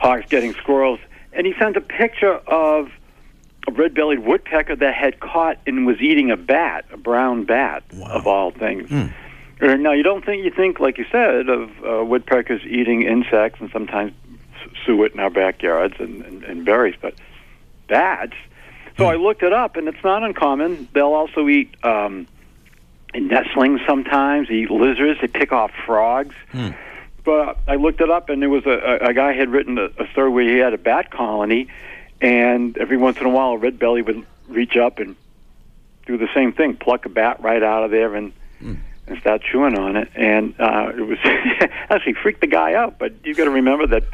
hawks 0.00 0.26
getting 0.30 0.54
squirrels, 0.54 1.00
and 1.32 1.46
he 1.46 1.54
sent 1.58 1.76
a 1.76 1.80
picture 1.80 2.34
of 2.46 2.90
a 3.66 3.72
red-bellied 3.72 4.20
woodpecker 4.20 4.76
that 4.76 4.94
had 4.94 5.20
caught 5.20 5.58
and 5.66 5.86
was 5.86 6.00
eating 6.00 6.30
a 6.30 6.36
bat, 6.36 6.84
a 6.92 6.96
brown 6.96 7.44
bat, 7.44 7.82
of 8.06 8.26
all 8.26 8.50
things. 8.50 8.90
Uh, 8.90 9.08
Now 9.60 9.92
you 9.92 10.02
don't 10.02 10.24
think 10.24 10.44
you 10.44 10.50
think 10.50 10.78
like 10.78 10.98
you 10.98 11.06
said 11.10 11.48
of 11.48 11.70
uh, 11.84 12.04
woodpeckers 12.04 12.62
eating 12.64 13.02
insects 13.02 13.60
and 13.60 13.70
sometimes 13.70 14.12
suet 14.84 15.12
in 15.12 15.20
our 15.20 15.30
backyards 15.30 15.94
and, 15.98 16.22
and, 16.22 16.44
and 16.44 16.64
berries, 16.64 16.94
but 17.00 17.14
bats. 17.88 18.34
So 18.96 19.06
I 19.06 19.14
looked 19.14 19.44
it 19.44 19.52
up, 19.52 19.76
and 19.76 19.86
it's 19.86 20.02
not 20.02 20.24
uncommon. 20.24 20.88
They'll 20.92 21.14
also 21.14 21.48
eat 21.48 21.72
um, 21.84 22.26
nestlings 23.14 23.80
sometimes. 23.86 24.48
They 24.48 24.54
eat 24.54 24.70
lizards. 24.72 25.20
They 25.20 25.28
pick 25.28 25.52
off 25.52 25.70
frogs. 25.86 26.34
But 27.24 27.58
I 27.68 27.76
looked 27.76 28.00
it 28.00 28.10
up, 28.10 28.28
and 28.28 28.42
there 28.42 28.48
was 28.50 28.66
a, 28.66 28.70
a, 28.70 29.08
a 29.10 29.14
guy 29.14 29.34
had 29.34 29.50
written 29.50 29.78
a, 29.78 29.86
a 30.02 30.10
story 30.10 30.30
where 30.30 30.44
he 30.44 30.58
had 30.58 30.74
a 30.74 30.78
bat 30.78 31.10
colony, 31.12 31.68
and 32.20 32.76
every 32.78 32.96
once 32.96 33.18
in 33.18 33.26
a 33.26 33.28
while, 33.28 33.50
a 33.50 33.58
red 33.58 33.78
belly 33.78 34.02
would 34.02 34.26
reach 34.48 34.76
up 34.76 34.98
and 34.98 35.14
do 36.06 36.16
the 36.16 36.28
same 36.34 36.52
thing, 36.52 36.74
pluck 36.74 37.06
a 37.06 37.08
bat 37.08 37.40
right 37.40 37.62
out 37.62 37.84
of 37.84 37.90
there, 37.92 38.14
and 38.16 38.32
and 39.08 39.18
start 39.20 39.42
chewing 39.42 39.76
on 39.78 39.96
it. 39.96 40.08
And 40.14 40.54
uh, 40.60 40.92
it 40.96 41.00
was 41.00 41.18
actually 41.90 42.14
freaked 42.14 42.40
the 42.40 42.46
guy 42.46 42.74
out. 42.74 42.98
But 42.98 43.14
you 43.24 43.34
got 43.34 43.44
to 43.44 43.50
remember 43.50 43.86
that 43.88 44.04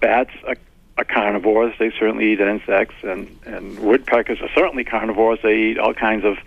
bats 0.00 0.30
are, 0.46 0.56
are 0.96 1.04
carnivores. 1.04 1.74
They 1.78 1.90
certainly 1.90 2.32
eat 2.32 2.40
insects, 2.40 2.96
and 3.02 3.38
and 3.46 3.78
woodpeckers 3.78 4.40
are 4.40 4.50
certainly 4.54 4.84
carnivores. 4.84 5.40
They 5.42 5.56
eat 5.56 5.78
all 5.78 5.94
kinds 5.94 6.24
of 6.24 6.38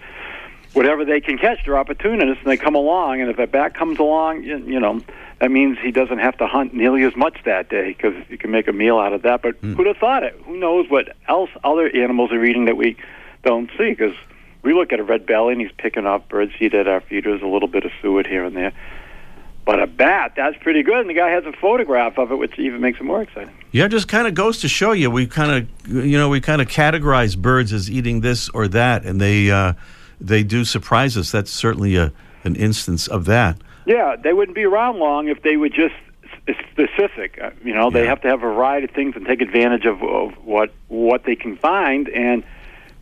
whatever 0.74 1.06
they 1.06 1.22
can 1.22 1.38
catch. 1.38 1.66
They're 1.66 1.78
opportunists, 1.78 2.44
and 2.44 2.52
they 2.52 2.58
come 2.58 2.76
along. 2.76 3.22
And 3.22 3.30
if 3.30 3.40
a 3.40 3.48
bat 3.48 3.74
comes 3.76 4.00
along, 4.00 4.44
you, 4.44 4.58
you 4.58 4.80
know. 4.80 5.02
That 5.42 5.52
means 5.52 5.78
he 5.84 5.92
doesn't 5.92 6.20
have 6.20 6.38
to 6.38 6.48
hunt 6.48 6.74
nearly 6.74 7.04
as 7.04 7.14
much 7.14 7.44
that 7.44 7.68
day 7.68 7.90
because 7.90 8.14
you 8.30 8.38
can 8.38 8.52
make 8.52 8.70
a 8.70 8.72
meal 8.72 8.98
out 8.98 9.12
of 9.12 9.24
that. 9.24 9.42
But 9.42 9.58
who'd 9.58 9.86
have 9.86 9.98
thought 9.98 10.24
it? 10.24 10.34
Who 10.46 10.58
knows 10.58 10.90
what 10.90 11.14
else 11.28 11.50
other 11.62 11.94
animals 11.94 12.32
are 12.32 12.42
eating 12.46 12.66
that 12.66 12.78
we 12.78 12.96
don't 13.44 13.70
see? 13.78 13.90
Because 13.90 14.16
we 14.66 14.74
look 14.74 14.92
at 14.92 15.00
a 15.00 15.04
red 15.04 15.26
belly 15.26 15.54
and 15.54 15.62
he's 15.62 15.72
picking 15.78 16.06
up 16.06 16.28
birdseed 16.28 16.74
at 16.74 16.88
our 16.88 17.00
feeders, 17.02 17.42
a 17.42 17.48
little 17.48 17.68
bit 17.70 17.86
of 17.86 17.92
suet 18.02 18.28
here 18.28 18.44
and 18.44 18.56
there. 18.58 18.74
But 19.64 19.82
a 19.82 19.88
bat, 19.88 20.34
that's 20.36 20.58
pretty 20.62 20.84
good. 20.84 21.00
And 21.00 21.10
the 21.10 21.14
guy 21.16 21.30
has 21.30 21.46
a 21.46 21.52
photograph 21.54 22.20
of 22.20 22.32
it, 22.32 22.36
which 22.36 22.60
even 22.60 22.82
makes 22.82 23.00
it 23.00 23.04
more 23.04 23.22
exciting. 23.22 23.54
Yeah, 23.72 23.88
just 23.88 24.08
kind 24.08 24.28
of 24.28 24.34
goes 24.36 24.60
to 24.62 24.68
show 24.68 24.92
you. 24.92 25.10
We 25.10 25.26
kind 25.26 25.52
of, 25.88 25.88
you 26.06 26.18
know, 26.18 26.30
we 26.30 26.40
kind 26.42 26.62
of 26.62 26.68
categorize 26.68 27.38
birds 27.38 27.74
as 27.74 27.90
eating 27.90 28.22
this 28.22 28.48
or 28.50 28.68
that, 28.68 29.06
and 29.06 29.20
they 29.20 29.50
uh, 29.50 29.74
they 30.22 30.44
do 30.44 30.66
surprise 30.66 31.18
us. 31.18 31.32
That's 31.32 31.50
certainly 31.52 31.96
a 31.96 32.12
an 32.44 32.56
instance 32.56 33.08
of 33.08 33.26
that. 33.26 33.58
Yeah, 33.88 34.16
they 34.24 34.34
wouldn't 34.34 34.56
be 34.56 34.66
around 34.66 35.00
long 35.00 35.30
if 35.30 35.42
they 35.42 35.58
were 35.58 35.70
just 35.70 35.96
specific. 36.72 37.40
Uh, 37.42 37.50
You 37.64 37.74
know, 37.74 37.90
they 37.90 38.04
Yeah. 38.04 38.10
have 38.10 38.22
to 38.22 38.28
have 38.28 38.40
a 38.44 38.54
variety 38.54 38.86
of 38.86 38.92
things 38.92 39.16
and 39.16 39.26
take 39.26 39.42
advantage 39.42 39.86
of, 39.86 40.04
of 40.04 40.34
what 40.46 40.72
what 40.90 41.24
they 41.24 41.36
can 41.36 41.56
find. 41.58 42.08
And 42.10 42.44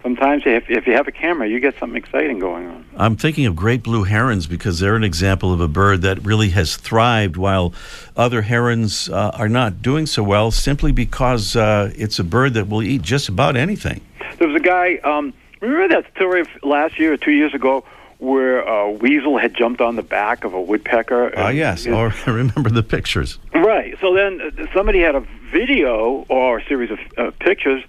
sometimes, 0.04 0.44
if, 0.46 0.70
if 0.70 0.86
you 0.86 0.94
have 0.94 1.08
a 1.08 1.12
camera, 1.12 1.48
you 1.48 1.60
get 1.60 1.80
something 1.80 1.98
exciting 1.98 2.38
going 2.38 2.68
on. 2.68 2.86
I'm 2.96 3.16
thinking 3.16 3.46
of 3.48 3.56
great 3.56 3.82
blue 3.82 4.04
herons 4.04 4.46
because 4.46 4.80
they're 4.80 4.96
an 4.96 5.04
example 5.04 5.52
of 5.52 5.62
a 5.62 5.68
bird 5.68 6.02
that 6.04 6.24
really 6.24 6.50
has 6.50 6.76
thrived 6.76 7.38
while 7.38 7.74
other 8.16 8.44
herons 8.44 9.10
uh, 9.10 9.32
are 9.34 9.50
not 9.50 9.82
doing 9.82 10.06
so 10.06 10.22
well 10.22 10.52
simply 10.52 10.92
because 10.92 11.56
uh, 11.56 11.92
it's 11.96 12.20
a 12.20 12.24
bird 12.24 12.54
that 12.54 12.70
will 12.70 12.84
eat 12.84 13.02
just 13.02 13.30
about 13.30 13.56
anything. 13.56 14.02
There 14.38 14.48
was 14.48 14.58
a 14.58 14.64
guy. 14.64 14.98
Um, 14.98 15.34
remember 15.62 15.96
that 15.96 16.12
story 16.16 16.42
of 16.42 16.48
last 16.62 17.00
year 17.00 17.14
or 17.14 17.18
two 17.18 17.32
years 17.32 17.54
ago 17.54 17.86
where 18.20 18.62
a 18.62 18.90
weasel 18.90 19.38
had 19.38 19.54
jumped 19.54 19.82
on 19.82 19.96
the 19.96 20.04
back 20.04 20.44
of 20.44 20.54
a 20.54 20.62
woodpecker? 20.62 21.34
Ah, 21.38 21.50
yes. 21.50 21.88
Oh, 21.88 22.14
I 22.26 22.30
remember 22.30 22.70
the 22.70 22.84
pictures. 22.84 23.40
Right. 23.54 23.98
So 24.00 24.14
then 24.14 24.40
uh, 24.42 24.66
somebody 24.74 25.02
had 25.02 25.16
a 25.16 25.26
video 25.52 26.26
or 26.30 26.60
a 26.60 26.66
series 26.66 26.92
of 26.92 27.00
uh, 27.18 27.32
pictures 27.40 27.84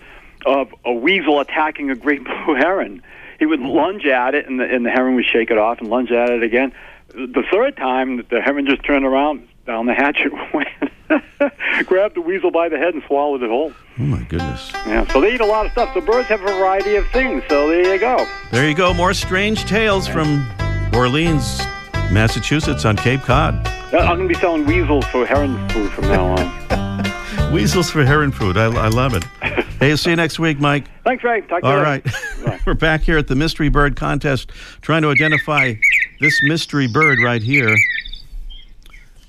of 0.47 0.75
a 0.85 0.93
weasel 0.93 1.41
attacking 1.41 1.91
a 1.91 1.95
great 1.95 2.25
blue 2.45 2.55
heron. 2.55 3.03
He 3.39 3.47
would 3.47 3.61
lunge 3.61 4.07
at 4.07 4.35
it, 4.35 4.47
and 4.49 4.61
the, 4.61 4.65
and 4.65 4.87
the 4.87 4.91
heron 4.91 5.15
would 5.17 5.25
shake 5.25 5.51
it 5.51 5.59
off 5.59 5.81
and 5.81 5.89
lunge 5.89 6.11
at 6.13 6.31
it 6.31 6.43
again. 6.43 6.73
The 7.09 7.45
third 7.53 7.77
time, 7.77 8.25
the 8.31 8.41
heron 8.41 8.67
just 8.67 8.85
turned 8.85 9.05
around, 9.05 9.47
down 9.67 9.87
the 9.87 9.95
hatch 9.95 10.19
it 10.21 10.33
went, 10.55 11.87
grabbed 11.87 12.17
the 12.17 12.21
weasel 12.21 12.51
by 12.51 12.69
the 12.69 12.79
head, 12.79 12.95
and 12.95 13.03
swallowed 13.07 13.43
it 13.43 13.51
whole. 13.51 13.73
Oh, 13.99 14.03
my 14.03 14.23
goodness. 14.25 14.71
Yeah. 14.87 15.07
So 15.13 15.21
they 15.21 15.35
eat 15.35 15.41
a 15.41 15.47
lot 15.47 15.67
of 15.67 15.73
stuff. 15.73 15.95
So 15.95 16.01
birds 16.01 16.29
have 16.29 16.41
a 16.43 16.47
variety 16.47 16.97
of 16.97 17.07
things. 17.09 17.43
So 17.49 17.69
there 17.69 17.95
you 17.95 18.01
go. 18.01 18.27
There 18.51 18.69
you 18.69 18.75
go. 18.75 18.93
More 18.95 19.15
strange 19.15 19.65
tales 19.65 20.09
from 20.09 20.49
Orleans, 20.93 21.59
Massachusetts 22.11 22.85
on 22.85 22.97
Cape 22.97 23.21
Cod. 23.23 23.55
Uh, 23.93 23.99
I'm 23.99 24.17
going 24.17 24.29
to 24.29 24.35
be 24.35 24.41
selling 24.41 24.65
weasels 24.67 25.05
for 25.07 25.25
heron 25.25 25.69
food 25.69 25.93
from 25.93 26.09
now 26.09 26.27
on. 26.37 27.53
Weasels 27.53 27.89
for 27.91 28.05
heron 28.05 28.33
food. 28.33 28.57
I, 28.57 28.65
I 28.65 28.89
love 28.89 29.15
it. 29.15 29.25
Hey, 29.85 29.95
see 29.97 30.09
you 30.09 30.17
next 30.17 30.39
week, 30.39 30.59
Mike. 30.61 30.87
Thanks, 31.05 31.23
Ray. 31.23 31.43
Talk 31.43 31.61
to 31.61 31.69
you 31.69 31.75
All 31.75 31.83
right. 31.83 32.03
We're 32.67 32.73
back 32.73 33.03
here 33.03 33.19
at 33.19 33.29
the 33.29 33.35
Mystery 33.35 33.69
Bird 33.69 33.97
Contest 33.97 34.51
trying 34.81 35.03
to 35.03 35.11
identify 35.11 35.75
this 36.21 36.43
mystery 36.43 36.89
bird 36.89 37.19
right 37.23 37.43
here. 37.43 37.77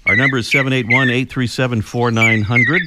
Our 0.06 0.16
number 0.16 0.38
is 0.38 0.50
781 0.50 1.10
837 1.10 1.82
4900. 1.82 2.82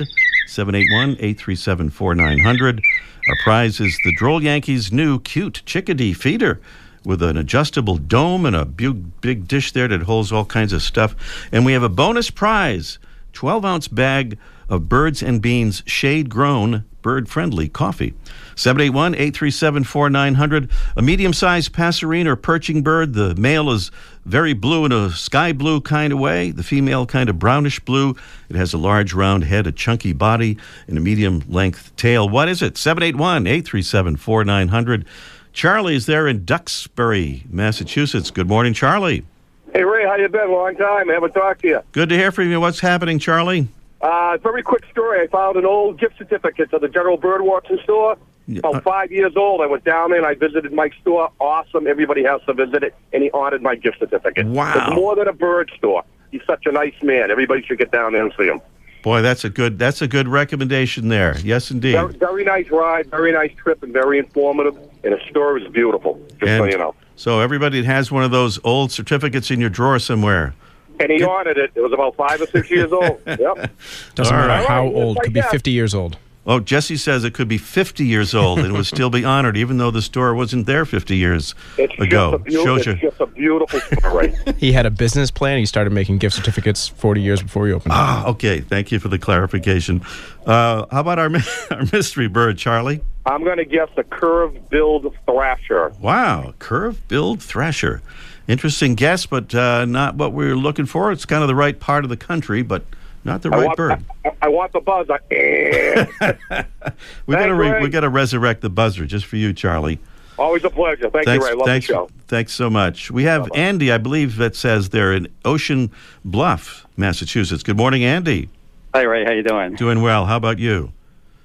781 0.47 1.11
837 1.17 1.91
4900. 1.91 2.81
Our 3.29 3.37
prize 3.45 3.81
is 3.81 3.99
the 4.03 4.15
Droll 4.17 4.43
Yankees' 4.43 4.91
new 4.91 5.21
cute 5.21 5.61
chickadee 5.67 6.15
feeder 6.15 6.63
with 7.05 7.23
an 7.23 7.37
adjustable 7.37 7.99
dome 7.99 8.47
and 8.47 8.57
a 8.57 8.65
big, 8.65 9.21
big 9.21 9.47
dish 9.47 9.73
there 9.73 9.89
that 9.89 10.05
holds 10.05 10.33
all 10.33 10.47
kinds 10.47 10.73
of 10.73 10.81
stuff. 10.81 11.15
And 11.53 11.67
we 11.67 11.75
have 11.75 11.83
a 11.83 11.91
bonus 11.91 12.31
prize 12.31 12.99
12 13.35 13.63
ounce 13.67 13.89
bag 13.89 14.39
of 14.71 14.89
Birds 14.89 15.23
and 15.23 15.43
Beans 15.43 15.83
shade 15.85 16.31
grown, 16.31 16.87
bird 17.09 17.27
friendly 17.27 17.71
coffee. 17.71 18.13
781 18.55 19.15
837 19.15 19.85
4900. 19.85 20.71
A 20.95 21.01
medium 21.01 21.33
sized 21.33 21.73
passerine 21.73 22.27
or 22.27 22.37
perching 22.37 22.83
bird. 22.83 23.15
The 23.15 23.35
male 23.37 23.71
is 23.71 23.91
very 24.27 24.53
blue 24.53 24.85
in 24.85 24.93
a 24.93 25.09
sky 25.13 25.55
blue 25.55 25.81
kind 25.81 26.13
of 26.13 26.19
way, 26.19 26.51
the 26.51 26.63
female 26.63 27.07
kind 27.07 27.31
of 27.31 27.39
brownish 27.39 27.81
blue. 27.81 28.15
It 28.51 28.57
has 28.57 28.75
a 28.75 28.77
large 28.77 29.15
round 29.15 29.45
head, 29.45 29.67
a 29.67 29.73
chunky 29.73 30.13
body, 30.13 30.59
and 30.87 30.99
a 30.99 31.01
medium 31.01 31.43
length 31.49 31.97
tail. 31.97 32.29
What 32.29 32.47
is 32.47 32.61
it? 32.61 32.77
781 32.77 33.47
837 33.47 34.17
4900. 34.17 35.07
Charlie 35.55 35.97
is 35.97 36.05
there 36.05 36.29
in 36.29 36.45
Duxbury, 36.45 37.45
Massachusetts. 37.49 38.31
Good 38.31 38.49
morning, 38.49 38.75
Charlie. 38.75 39.25
Hey 39.73 39.83
Ray, 39.83 40.05
how 40.05 40.17
you 40.17 40.29
been? 40.29 40.53
Long 40.53 40.77
time. 40.77 41.09
I 41.09 41.15
haven't 41.15 41.33
talked 41.33 41.63
to 41.63 41.69
you. 41.69 41.81
Good 41.93 42.11
to 42.11 42.17
hear 42.17 42.33
from 42.33 42.51
you. 42.51 42.61
What's 42.61 42.81
happening, 42.81 43.19
Charlie? 43.19 43.69
Uh, 44.01 44.37
very 44.39 44.63
quick 44.63 44.85
story. 44.91 45.21
I 45.21 45.27
found 45.27 45.57
an 45.57 45.67
old 45.67 45.99
gift 45.99 46.19
certificate 46.19 46.71
to 46.71 46.79
the 46.79 46.89
General 46.89 47.17
Bird 47.17 47.43
Watson 47.43 47.79
store. 47.83 48.17
About 48.57 48.77
uh- 48.77 48.81
five 48.81 49.13
years 49.13 49.37
old. 49.37 49.61
I 49.61 49.67
went 49.67 49.85
down 49.85 50.11
there 50.11 50.19
and 50.19 50.27
I 50.27 50.35
visited 50.35 50.73
Mike's 50.73 50.97
store. 51.03 51.31
Awesome. 51.39 51.87
Everybody 51.87 52.25
has 52.25 52.41
to 52.47 52.55
visit 52.55 52.83
it. 52.83 52.95
And 53.13 53.23
he 53.23 53.31
honored 53.33 53.61
my 53.63 53.75
gift 53.75 53.99
certificate. 53.99 54.47
Wow. 54.47 54.73
It's 54.75 54.95
more 54.97 55.15
than 55.17 55.29
a 55.29 55.33
bird 55.33 55.71
store. 55.77 56.03
He's 56.31 56.41
such 56.47 56.65
a 56.67 56.73
nice 56.73 56.95
man. 57.03 57.31
Everybody 57.31 57.63
should 57.63 57.79
get 57.79 57.91
down 57.91 58.13
there 58.13 58.23
and 58.23 58.33
see 58.39 58.47
him. 58.47 58.61
Boy, 59.03 59.23
that's 59.23 59.45
a 59.45 59.51
good 59.51 59.79
that's 59.79 60.03
a 60.03 60.09
good 60.09 60.29
recommendation 60.29 61.09
there. 61.09 61.39
Yes, 61.39 61.71
indeed. 61.71 61.93
Very, 61.93 62.13
very 62.15 62.45
nice 62.45 62.69
ride, 62.71 63.09
very 63.11 63.33
nice 63.33 63.53
trip, 63.57 63.83
and 63.83 63.93
very 63.93 64.19
informative. 64.19 64.77
And 65.05 65.15
the 65.15 65.21
store 65.31 65.57
is 65.57 65.69
beautiful, 65.69 66.21
just 66.41 66.59
so 66.59 66.65
you 66.65 66.77
know. 66.77 66.95
so 67.15 67.41
everybody 67.41 67.81
that 67.81 67.87
has 67.87 68.11
one 68.11 68.25
of 68.25 68.33
those 68.33 68.59
old 68.65 68.91
certificates 68.91 69.51
in 69.51 69.61
your 69.61 69.71
drawer 69.71 69.99
somewhere. 70.01 70.55
And 71.01 71.11
he 71.13 71.23
honored 71.23 71.59
it. 71.59 71.71
It 71.75 71.81
was 71.81 71.93
about 71.93 72.17
five 72.17 72.41
or 72.41 72.47
six 72.47 72.71
years 72.71 72.93
old. 72.93 73.21
Yep. 73.27 73.71
Doesn't 74.15 74.35
All 74.35 74.41
matter 74.41 74.49
right. 74.49 74.67
how 74.67 74.85
old. 74.87 75.17
just 75.17 75.25
Could 75.25 75.33
be 75.35 75.41
that. 75.41 75.51
50 75.51 75.71
years 75.71 75.95
old. 75.95 76.17
Oh, 76.47 76.61
Jesse 76.61 76.97
says 76.97 77.25
it 77.25 77.35
could 77.35 77.47
be 77.47 77.59
50 77.59 78.07
years 78.07 78.35
old 78.35 78.59
and 78.61 78.69
it 78.69 78.73
would 78.73 78.87
still 78.87 79.11
be 79.11 79.23
honored, 79.23 79.55
even 79.59 79.77
though 79.77 79.91
the 79.91 80.01
store 80.01 80.35
wasn't 80.35 80.65
there 80.65 80.87
50 80.87 81.15
years 81.15 81.55
It's 81.77 81.93
ago. 82.01 82.31
just 82.33 82.41
a 82.41 82.45
beautiful. 82.45 82.65
Shows 82.77 82.87
you. 82.87 82.93
It's 82.93 83.01
just 83.03 83.21
a 83.21 83.27
beautiful 83.27 83.81
story. 83.81 84.35
He 84.57 84.73
had 84.73 84.87
a 84.87 84.91
business 84.91 85.31
plan. 85.31 85.59
He 85.59 85.67
started 85.67 85.93
making 85.93 86.19
gift 86.19 86.37
certificates 86.37 86.89
40 86.89 87.21
years 87.21 87.43
before 87.43 87.67
he 87.67 87.73
opened. 87.75 87.93
Ah, 87.95 88.27
okay. 88.29 88.61
Thank 88.61 88.91
you 88.91 88.99
for 88.99 89.09
the 89.09 89.19
clarification. 89.19 90.01
Uh, 90.47 90.87
how 90.91 91.01
about 91.03 91.19
our, 91.19 91.31
our 91.71 91.85
mystery 91.93 92.29
bird, 92.29 92.57
Charlie? 92.57 93.03
I'm 93.27 93.45
going 93.45 93.59
to 93.59 93.67
guess 93.67 93.91
a 93.99 94.05
curved-billed 94.05 95.15
thrasher. 95.27 95.93
Wow, 96.01 96.55
curve-billed 96.59 97.43
thrasher. 97.43 98.01
Interesting 98.49 98.95
guess, 98.95 99.27
but 99.27 99.55
uh, 99.55 99.85
not 99.85 100.17
what 100.17 100.33
we 100.33 100.49
were 100.49 100.57
looking 100.57 100.87
for. 100.87 101.13
It's 101.13 101.27
kind 101.27 101.43
of 101.43 101.49
the 101.49 101.55
right 101.55 101.79
part 101.79 102.03
of 102.03 102.11
the 102.11 102.17
country, 102.17 102.63
but 102.63 102.83
not 103.23 103.43
the 103.43 103.51
I 103.51 103.59
right 103.59 103.67
want, 103.67 103.77
bird. 103.77 104.05
I, 104.25 104.33
I 104.43 104.49
want 104.49 104.73
the 104.73 104.81
buzz. 104.81 105.07
I. 105.11 106.65
We 107.27 107.35
got 107.37 107.47
to 107.47 107.55
re- 107.55 107.83
we 107.83 107.91
got 107.91 108.01
to 108.01 108.09
resurrect 108.09 108.63
the 108.63 108.71
buzzer 108.71 109.05
just 109.05 109.27
for 109.27 109.37
you, 109.37 109.53
Charlie. 109.53 109.99
Always 110.39 110.65
a 110.65 110.71
pleasure. 110.71 111.11
Thank 111.11 111.27
thanks, 111.27 111.45
you, 111.45 111.51
Ray. 111.51 111.57
Love 111.57 111.67
thanks, 111.67 111.87
the 111.87 111.93
show. 111.93 112.11
thanks 112.27 112.53
so 112.53 112.71
much. 112.71 113.11
We 113.11 113.25
have 113.25 113.51
Andy, 113.55 113.93
I 113.93 113.99
believe, 113.99 114.37
that 114.37 114.57
says 114.57 114.89
they're 114.91 115.13
in 115.13 115.29
Ocean 115.45 115.91
Bluff, 116.25 116.87
Massachusetts. 116.97 117.63
Good 117.63 117.77
morning, 117.77 118.05
Andy. 118.05 118.49
Hi, 118.95 119.03
Ray. 119.03 119.25
How 119.25 119.33
you 119.33 119.43
doing? 119.43 119.75
Doing 119.75 120.01
well. 120.01 120.27
How 120.27 120.37
about 120.37 120.59
you? 120.59 120.93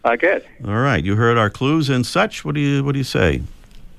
Uh, 0.06 0.16
good. 0.16 0.46
All 0.66 0.76
right. 0.76 1.04
You 1.04 1.16
heard 1.16 1.38
our 1.38 1.50
clues 1.50 1.90
and 1.90 2.06
such. 2.06 2.46
What 2.46 2.56
do 2.56 2.62
you 2.62 2.84
What 2.84 2.94
do 2.94 3.00
you 3.00 3.04
say? 3.04 3.42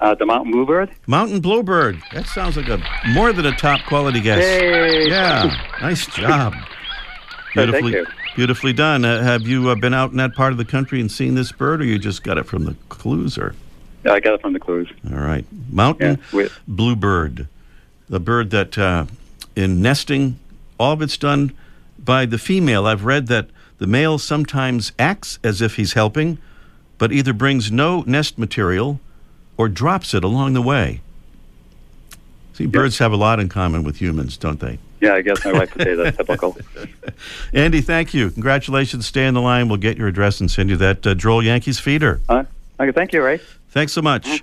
Uh, 0.01 0.15
the 0.15 0.27
mountain 0.27 0.53
bluebird. 0.53 0.91
Mountain 1.07 1.41
bluebird. 1.41 2.01
That 2.13 2.27
sounds 2.27 2.57
like 2.57 2.69
a 2.69 2.83
more 3.15 3.33
than 3.33 3.47
a 3.47 3.53
top 3.57 3.81
quality 3.87 4.21
guess. 4.21 4.41
Hey. 4.45 5.09
Yeah. 5.09 5.51
Nice 5.81 6.07
job. 6.07 6.53
Thank 7.55 7.71
Beautifully, 7.71 7.93
you. 7.93 8.07
beautifully 8.35 8.73
done. 8.73 9.05
Uh, 9.05 9.23
have 9.23 9.43
you 9.43 9.69
uh, 9.71 9.77
been 9.77 9.95
out 9.95 10.11
in 10.11 10.17
that 10.17 10.35
part 10.35 10.51
of 10.53 10.59
the 10.59 10.65
country 10.65 11.01
and 11.01 11.11
seen 11.11 11.37
this 11.37 11.53
bird, 11.53 11.81
or 11.81 11.85
you 11.85 11.99
just 12.01 12.25
got 12.25 12.37
it 12.37 12.47
from 12.47 12.65
the 12.65 12.75
clues? 12.89 13.39
Or 13.39 13.55
yeah, 14.05 14.13
I 14.13 14.21
got 14.21 14.35
it 14.35 14.41
from 14.41 14.53
the 14.55 14.59
clues. 14.61 14.91
all 15.09 15.21
right, 15.21 15.47
mountain 15.71 16.19
Yeah, 16.33 16.49
bluebird, 16.67 17.47
the 18.09 18.19
bird 18.19 18.51
that 18.51 18.77
uh, 18.77 19.07
in 19.55 19.81
nesting, 19.81 20.41
all 20.81 20.95
of 20.95 21.03
it's 21.03 21.17
done 21.17 21.53
by 21.97 22.27
the 22.27 22.37
female. 22.39 22.87
I've 22.87 23.05
read 23.05 23.29
that 23.29 23.47
the 23.79 23.87
male 23.87 24.19
sometimes 24.19 24.91
acts 24.99 25.39
as 25.45 25.63
if 25.63 25.77
he's 25.77 25.93
helping, 25.93 26.39
but 26.99 27.13
either 27.13 27.33
brings 27.33 27.71
no 27.71 28.03
nest 28.05 28.37
material 28.37 28.99
or 29.57 29.69
drops 29.69 30.15
it 30.15 30.25
along 30.25 30.55
the 30.55 30.63
way. 30.63 31.01
See, 32.55 32.67
birds 32.67 32.99
have 32.99 33.13
a 33.13 33.17
lot 33.17 33.41
in 33.41 33.49
common 33.49 33.83
with 33.83 34.01
humans, 34.01 34.37
don't 34.37 34.61
they? 34.61 34.79
Yeah, 35.01 35.15
I 35.15 35.23
guess 35.23 35.45
my 35.45 35.53
wife 35.53 35.75
would 35.75 35.83
say 35.85 35.95
that's 35.95 36.17
typical. 36.17 36.57
Andy, 37.53 37.81
thank 37.81 38.15
you. 38.15 38.31
Congratulations. 38.31 39.07
Stay 39.07 39.27
on 39.27 39.35
the 39.35 39.41
line. 39.41 39.69
We'll 39.69 39.77
get 39.77 39.99
your 39.99 40.09
address 40.09 40.41
and 40.41 40.51
send 40.51 40.71
you 40.71 40.77
that 40.77 41.07
uh, 41.07 41.15
Droll 41.15 41.43
Yankees 41.43 41.81
feeder. 41.81 42.21
Uh, 42.29 42.45
okay, 42.79 42.93
thank 42.93 43.13
you, 43.13 43.23
Ray. 43.23 43.41
Thanks 43.71 43.93
so 43.93 44.03
much. 44.03 44.43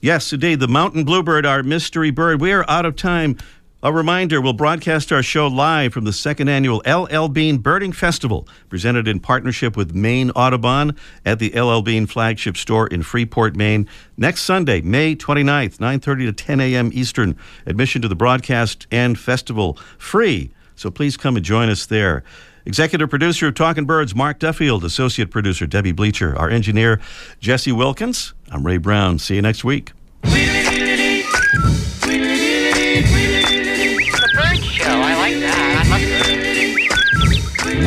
Yes, 0.00 0.32
indeed. 0.32 0.60
The 0.60 0.68
mountain 0.68 1.02
bluebird, 1.04 1.44
our 1.44 1.64
mystery 1.64 2.10
bird. 2.10 2.40
We 2.40 2.52
are 2.52 2.64
out 2.70 2.86
of 2.86 2.94
time. 2.94 3.36
A 3.80 3.92
reminder 3.92 4.40
we'll 4.40 4.54
broadcast 4.54 5.12
our 5.12 5.22
show 5.22 5.46
live 5.46 5.92
from 5.92 6.02
the 6.02 6.12
second 6.12 6.48
annual 6.48 6.82
LL 6.84 7.28
Bean 7.28 7.58
Birding 7.58 7.92
Festival, 7.92 8.48
presented 8.68 9.06
in 9.06 9.20
partnership 9.20 9.76
with 9.76 9.94
Maine 9.94 10.32
Audubon 10.32 10.96
at 11.24 11.38
the 11.38 11.52
LL 11.56 11.82
Bean 11.82 12.06
flagship 12.06 12.56
store 12.56 12.88
in 12.88 13.04
Freeport, 13.04 13.54
Maine, 13.54 13.86
next 14.16 14.40
Sunday, 14.40 14.80
May 14.80 15.14
29th, 15.14 15.78
9:30 15.78 16.26
to 16.26 16.32
10 16.32 16.60
a.m. 16.60 16.90
Eastern. 16.92 17.36
Admission 17.66 18.02
to 18.02 18.08
the 18.08 18.16
broadcast 18.16 18.88
and 18.90 19.16
festival 19.16 19.78
free. 19.96 20.50
So 20.74 20.90
please 20.90 21.16
come 21.16 21.36
and 21.36 21.44
join 21.44 21.68
us 21.68 21.86
there. 21.86 22.24
Executive 22.66 23.08
producer 23.08 23.46
of 23.46 23.54
Talking 23.54 23.84
Birds, 23.84 24.12
Mark 24.12 24.40
Duffield. 24.40 24.82
Associate 24.82 25.30
producer, 25.30 25.68
Debbie 25.68 25.92
Bleacher. 25.92 26.36
Our 26.36 26.50
engineer, 26.50 27.00
Jesse 27.38 27.70
Wilkins. 27.70 28.34
I'm 28.50 28.66
Ray 28.66 28.78
Brown. 28.78 29.20
See 29.20 29.36
you 29.36 29.42
next 29.42 29.62
week. 29.62 29.92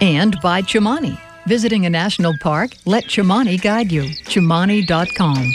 And 0.00 0.40
by 0.40 0.62
Chimani. 0.62 1.18
Visiting 1.46 1.86
a 1.86 1.90
national 1.90 2.34
park? 2.40 2.70
Let 2.84 3.04
Chimani 3.04 3.60
guide 3.60 3.90
you. 3.90 4.02
Chimani.com. 4.02 5.52